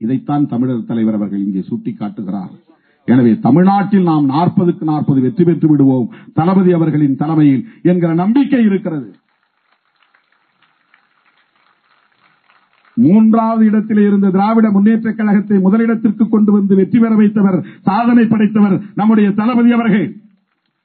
இதைத்தான் 0.00 0.46
தமிழர் 0.46 0.86
தலைவர் 0.86 1.14
அவர்கள் 1.14 1.44
இங்கே 1.46 1.62
சுட்டிக்காட்டுகிறார். 1.70 2.52
எனவே 3.08 3.38
தமிழ்நாட்டில் 3.38 4.02
நாம் 4.02 4.26
நாற்பதுக்கு 4.30 4.82
நாற்பது 4.82 5.20
வெற்றி 5.20 5.44
பெற்று 5.44 5.68
விடுவோம். 5.68 6.08
தளபதி 6.34 6.72
அவர்களின் 6.72 7.16
தலைமையில் 7.16 7.68
என்கிற 7.82 8.14
நம்பிக்கை 8.14 8.62
இருக்கிறது. 8.64 9.08
மூன்றாவது 12.94 13.66
இடத்தில் 13.66 13.98
இருந்த 13.98 14.30
திராவிட 14.30 14.70
முன்னேற்ற 14.70 15.12
கழகத்தை 15.12 15.58
முதலிடத்திற்கு 15.58 16.28
கொண்டு 16.28 16.52
வந்து 16.52 16.74
வெற்றி 16.74 16.98
பெற 16.98 17.16
வைத்தவர் 17.16 17.64
சாதனை 17.82 18.24
படைத்தவர் 18.24 18.82
நம்முடைய 18.94 19.30
தளபதி 19.30 19.72
அவர்கள். 19.72 20.16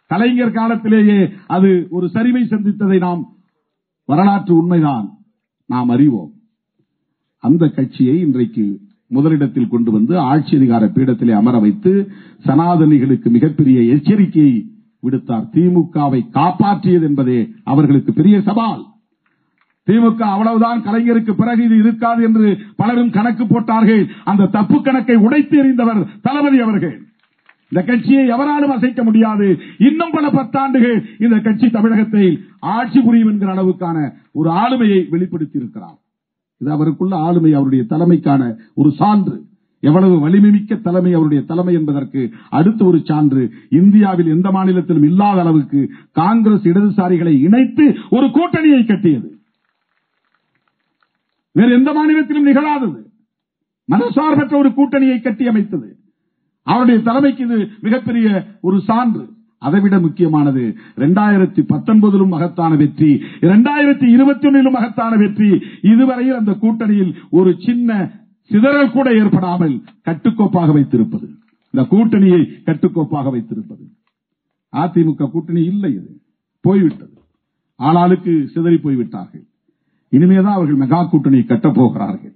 கலைஞர் 0.06 0.52
காலத்திலேயே 0.52 1.30
அது 1.48 1.88
ஒரு 1.90 2.10
சரிவை 2.14 2.44
சந்தித்ததை 2.44 2.98
நாம் 2.98 3.28
வரலாற்று 4.06 4.58
உண்மைதான். 4.58 5.10
நாம் 5.66 5.90
அறிவோம். 5.90 6.32
அந்த 7.40 7.68
கட்சியை 7.68 8.20
இன்றைக்கு 8.20 8.80
முதலிடத்தில் 9.08 9.68
கொண்டு 9.68 9.92
வந்து 9.92 10.18
ஆட்சி 10.18 10.56
அதிகார 10.56 10.86
பீடத்திலே 10.86 11.32
அமர 11.32 11.60
வைத்து 11.60 12.12
சனாதனிகளுக்கு 12.46 13.30
மிகப்பெரிய 13.30 13.96
எச்சரிக்கையை 13.96 14.66
விடுத்தார். 15.04 15.48
திமுகவை 15.54 16.22
காப்பாற்றியது 16.34 17.02
என்பதே 17.02 17.50
அவர்களுக்கு 17.64 18.14
பெரிய 18.14 18.42
சவால். 18.42 18.86
திமுக 19.88 20.22
அவ்வளவுதான் 20.22 20.84
கலைஞருக்கு 20.88 21.32
பிறகு 21.32 21.64
இது 21.64 21.78
இருக்காது 21.78 22.24
என்று 22.24 22.58
பலரும் 22.76 23.10
கணக்கு 23.10 23.48
போட்டார்கள். 23.48 24.08
அந்த 24.24 24.46
தப்பு 24.46 24.82
கணக்கை 24.82 25.16
உடைத்து 25.16 25.64
எறிந்தவர் 25.64 26.08
தளபதி 26.22 26.60
அவர்கள். 26.60 26.96
இந்த 27.72 27.84
கட்சியை 27.84 28.28
எவராலும் 28.28 28.70
அசைக்க 28.70 29.04
முடியாது. 29.04 29.60
இன்னும் 29.78 30.12
பல 30.12 30.28
பத்தாண்டுகள் 30.28 31.04
இந்த 31.20 31.40
கட்சி 31.40 31.70
தமிழகத்தை 31.70 32.40
ஆட்சி 32.60 33.02
புரியும் 33.02 33.32
என்கிற 33.32 33.54
அளவுக்கான 33.56 34.14
ஒரு 34.32 34.50
ஆளுமையை 34.50 35.10
வெளிப்படுத்தி 35.10 35.58
இருக்கிறார் 35.58 35.98
இது 36.62 36.72
அவருக்குள்ள 36.72 37.16
ஆளுமை 37.16 37.54
அவருடைய 37.54 37.84
தலைமைக்கான 37.90 38.56
ஒரு 38.76 38.92
சான்று. 38.92 39.46
எவ்வளவு 39.80 40.30
வலிமைமிக்க 40.30 40.82
தலைமை 40.82 41.14
அவருடைய 41.14 41.44
தலைமை 41.46 41.74
என்பதற்கு 41.74 42.22
அடுத்த 42.50 42.86
ஒரு 42.86 43.02
சான்று. 43.04 43.44
இந்தியாவில் 43.70 44.28
எந்த 44.28 44.52
மாநிலத்திலும் 44.52 45.04
இல்லாத 45.04 45.42
அளவுக்கு 45.42 45.82
காங்கிரஸ் 46.12 46.66
இடதுசாரிகளை 46.72 47.34
இணைத்து 47.40 47.96
ஒரு 48.10 48.26
கூட்டணியை 48.28 48.86
கட்டியது. 48.86 49.37
வேறு 51.58 51.72
எந்த 51.78 51.94
மாநிலத்திலும் 51.94 52.48
நிகழாதது. 52.48 53.00
மனசார்பற்ற 53.92 54.54
ஒரு 54.58 54.70
கூட்டணியை 54.70 55.22
கட்டி 55.22 55.48
அமைத்தது 55.48 55.90
அவருடைய 56.64 57.00
தலைமைக்கு 57.00 57.44
இது 57.46 57.58
மிகப்பெரிய 57.82 58.28
ஒரு 58.62 58.78
சான்று. 58.82 59.26
அதைவிட 59.58 60.00
முக்கியமானது 60.00 60.64
இரண்டாயிரத்தி 60.98 61.62
பத்தொன்பதிலும் 61.70 62.34
மகத்தான 62.34 62.76
வெற்றி 62.76 63.12
இரண்டாயிரத்தி 63.42 64.08
இருபத்தி 64.10 64.48
ஒன்னிலும் 64.48 64.72
மகத்தான 64.72 65.16
வெற்றி. 65.16 65.50
இதுவரையில் 65.82 66.36
அந்த 66.36 66.52
கூட்டணியில் 66.52 67.14
ஒரு 67.30 67.56
சின்ன 67.66 68.10
சிதறல் 68.52 68.92
கூட 68.92 69.14
ஏற்படாமல் 69.14 69.82
கட்டுக்கோப்பாக 70.06 70.74
வைத்திருப்பது. 70.74 71.28
இந்த 71.72 71.88
கூட்டணியை 71.92 72.42
கட்டுக்கோப்பாக 72.66 73.32
வைத்திருப்பது. 73.32 73.86
அதிமுக 74.72 75.32
கூட்டணி 75.32 75.64
இல்லை 75.64 75.92
இது. 75.92 76.12
போய்விட்டது. 76.62 77.16
ஆளாளுக்கு 77.80 78.34
சிதறி 78.46 78.78
போய்விட்டார்கள். 78.78 79.46
இனிமேதான் 80.12 80.58
அவர்கள் 80.58 80.82
மெகா 80.84 81.10
கூட்டணி 81.10 81.44
கட்டப் 81.44 81.76
போகிறார்கள். 81.76 82.34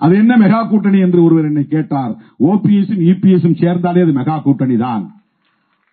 அது 0.00 0.14
என்ன 0.16 0.36
மெகா 0.38 0.68
கூட்டணி 0.68 0.98
என்று 0.98 1.22
ஒருவர் 1.24 1.44
என்னை 1.44 1.66
கேட்டார். 1.66 2.14
ஓபிஎஸும் 2.40 3.04
இபிஎஸும் 3.10 3.60
சேர்ந்தாலே 3.60 4.02
அது 4.02 4.14
மெகா 4.20 4.42
கூட்டணி 4.42 4.76
தான் 4.76 5.04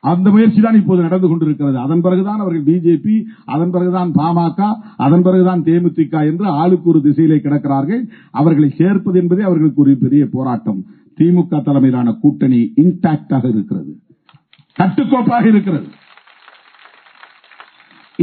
அந்த 0.03 0.29
முயற்சி 0.29 0.61
தான் 0.61 0.75
இப்போது 0.75 1.01
நடந்து 1.01 1.27
கொண்டிருக்கிறது. 1.27 1.77
அதன் 1.77 2.01
பிறகுதான் 2.01 2.39
அவர்கள் 2.39 2.63
பிஜேபி 2.63 3.15
அதன் 3.45 3.69
பிறகுதான் 3.69 4.11
பாமக 4.11 4.59
அதன் 4.97 5.21
பிறகுதான் 5.21 5.63
தேமுதிக 5.63 6.25
என்று 6.31 6.45
ஆளுக்கு 6.61 6.89
ஒரு 6.89 7.01
திசையிலே 7.01 7.37
கிடக்கிறார்கள். 7.37 8.01
அவர்களை 8.31 8.69
சேர்ப்பது 8.77 9.19
என்பதே 9.19 9.41
அவர்களுக்கு 9.41 9.81
ஒரு 9.81 9.97
பெரிய 9.97 10.27
போராட்டம். 10.31 10.81
திமுக 11.19 11.63
தலைமையிலான 11.63 12.11
கூட்டணி 12.21 12.73
இன்டாக்டாக 12.75 13.45
இருக்கிறது. 13.49 13.91
கட்டுக்கோப்பாக 14.79 15.45
இருக்கிறது. 15.45 15.87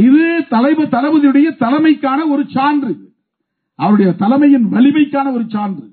இது 0.01 0.43
தலைவர் 0.49 0.87
தளபதியுடைய 0.87 1.47
தலைமைக்கான 1.59 2.19
ஒரு 2.29 2.43
சான்று. 2.47 2.93
அவருடைய 3.75 4.11
தலைமையின் 4.11 4.65
வலிமைக்கான 4.71 5.33
ஒரு 5.33 5.43
சான்று. 5.47 5.89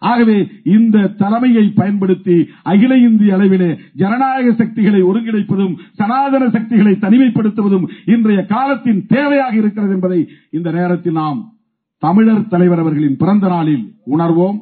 ஆகவே 0.00 0.48
இந்த 0.64 1.06
தலைமையை 1.06 1.72
பயன்படுத்தி 1.74 2.36
அகில 2.62 2.96
இந்திய 2.96 3.36
அளவிலே 3.36 3.70
ஜனநாயக 3.94 4.52
சக்திகளை 4.52 5.02
ஒருங்கிணைப்பதும் 5.02 5.74
சனாதன 5.92 6.50
சக்திகளை 6.50 6.92
தனிமைப்படுத்துவதும் 6.92 7.86
இன்றைய 8.04 8.44
காலத்தின் 8.44 9.04
தேவையாக 9.08 9.54
இருக்கிறது 9.54 9.92
என்பதை 9.92 10.28
இந்த 10.50 10.70
நேரத்தில் 10.72 11.12
நாம் 11.12 11.52
தமிழர் 11.98 12.48
தலைவர் 12.48 12.78
அவர்களின் 12.78 13.16
பிறந்த 13.16 13.48
நாளில் 13.48 13.84
உணர்வோம். 14.06 14.58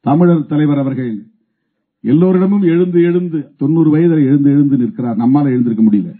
தமிழர் 0.00 0.46
தலைவர் 0.46 0.78
அவர்கள் 0.78 1.12
எல்லோரிடமும் 2.00 2.62
எழுந்து 2.62 3.02
எழுந்து 3.02 3.38
தொண்ணூறு 3.56 3.90
வயதில் 3.90 4.24
எழுந்து 4.24 4.50
எழுந்து 4.50 4.76
நிற்கிறார். 4.76 5.16
நம்மால 5.16 5.44
எழுந்திருக்க 5.44 5.82
முடியல. 5.82 6.14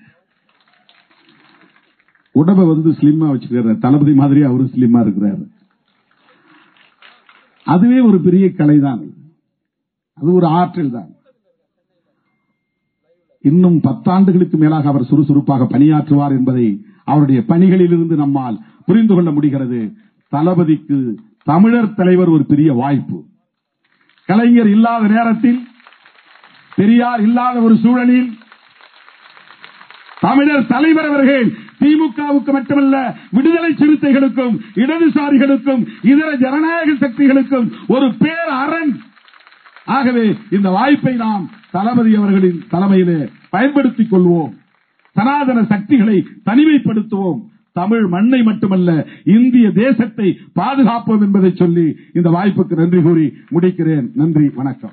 உடம்ப 2.38 2.66
வந்து 2.66 2.90
ஸ்லிம்மா 2.90 3.28
வச்சுக்கிறார். 3.28 3.78
தளபதி 3.78 4.12
மாதிரி 4.12 4.42
அவரும் 4.42 4.70
ஸ்லிம்மா 4.74 4.98
இருக்கிறாரு. 5.06 5.44
அதுவே 7.64 8.00
ஒரு 8.00 8.20
பெரிய 8.20 8.46
கலைதான். 8.46 9.02
அது 10.14 10.32
ஒரு 10.32 10.46
ஆற்றல் 10.46 10.90
தான் 10.90 11.08
இன்னும் 13.40 13.80
பத்தாண்டுகளுக்கு 13.82 14.56
மேலாக 14.56 14.88
அவர் 14.88 15.04
சுறுசுறுப்பாக 15.04 15.64
பணியாற்றுவார் 15.64 16.28
என்பதை 16.28 16.84
அவருடைய 17.04 17.44
பணிகளிலிருந்து 17.48 18.14
நம்மால் 18.14 18.60
புரிந்து 18.86 19.14
கொள்ள 19.14 19.30
முடிகிறது. 19.30 19.92
தளபதிக்கு 20.28 21.18
தமிழர் 21.42 21.94
தலைவர் 21.94 22.28
ஒரு 22.28 22.44
பெரிய 22.44 22.72
வாய்ப்பு. 22.72 23.24
கலைஞர் 24.26 24.68
இல்லாத 24.68 25.06
நேரத்தில் 25.06 25.66
பெரியார் 26.76 27.20
இல்லாத 27.20 27.60
ஒரு 27.60 27.76
சூழலில் 27.76 28.32
தமிழர் 30.20 30.66
தலைவர் 30.66 31.04
அவர்கள் 31.04 31.58
திமுகவுக்கு 31.80 32.52
மட்டுமல்ல 32.52 33.16
விடுதலை 33.30 33.74
சிறுத்தைகளுக்கும் 33.74 34.58
இடதுசாரிகளுக்கும் 34.74 35.86
இதர 36.02 36.36
ஜனநாயக 36.36 36.92
சக்திகளுக்கும் 36.92 37.70
ஒரு 37.86 38.14
பேர் 38.18 38.50
அரண் 38.50 38.92
ஆகவே 39.84 40.34
இந்த 40.50 40.68
வாய்ப்பை 40.70 41.14
நாம் 41.14 41.50
தளபதி 41.70 42.14
அவர்களின் 42.14 42.62
தலைமையிலே 42.70 43.28
பயன்படுத்திக் 43.50 44.14
கொள்வோம். 44.14 44.52
சனாதன 45.12 45.64
சக்திகளை 45.64 46.26
தனிமைப்படுத்துவோம். 46.46 47.40
தமிழ் 47.72 48.06
மண்ணை 48.06 48.42
மட்டுமல்ல 48.42 49.06
இந்திய 49.24 49.70
தேசத்தை 49.70 50.38
பாதுகாப்போம் 50.56 51.20
என்பதை 51.20 51.52
சொல்லி 51.54 51.96
இந்த 52.14 52.30
வாய்ப்புக்கு 52.30 52.76
நன்றி 52.76 53.02
கூறி 53.02 53.32
முடிக்கிறேன். 53.50 54.08
நன்றி 54.14 54.50
வணக்கம். 54.54 54.92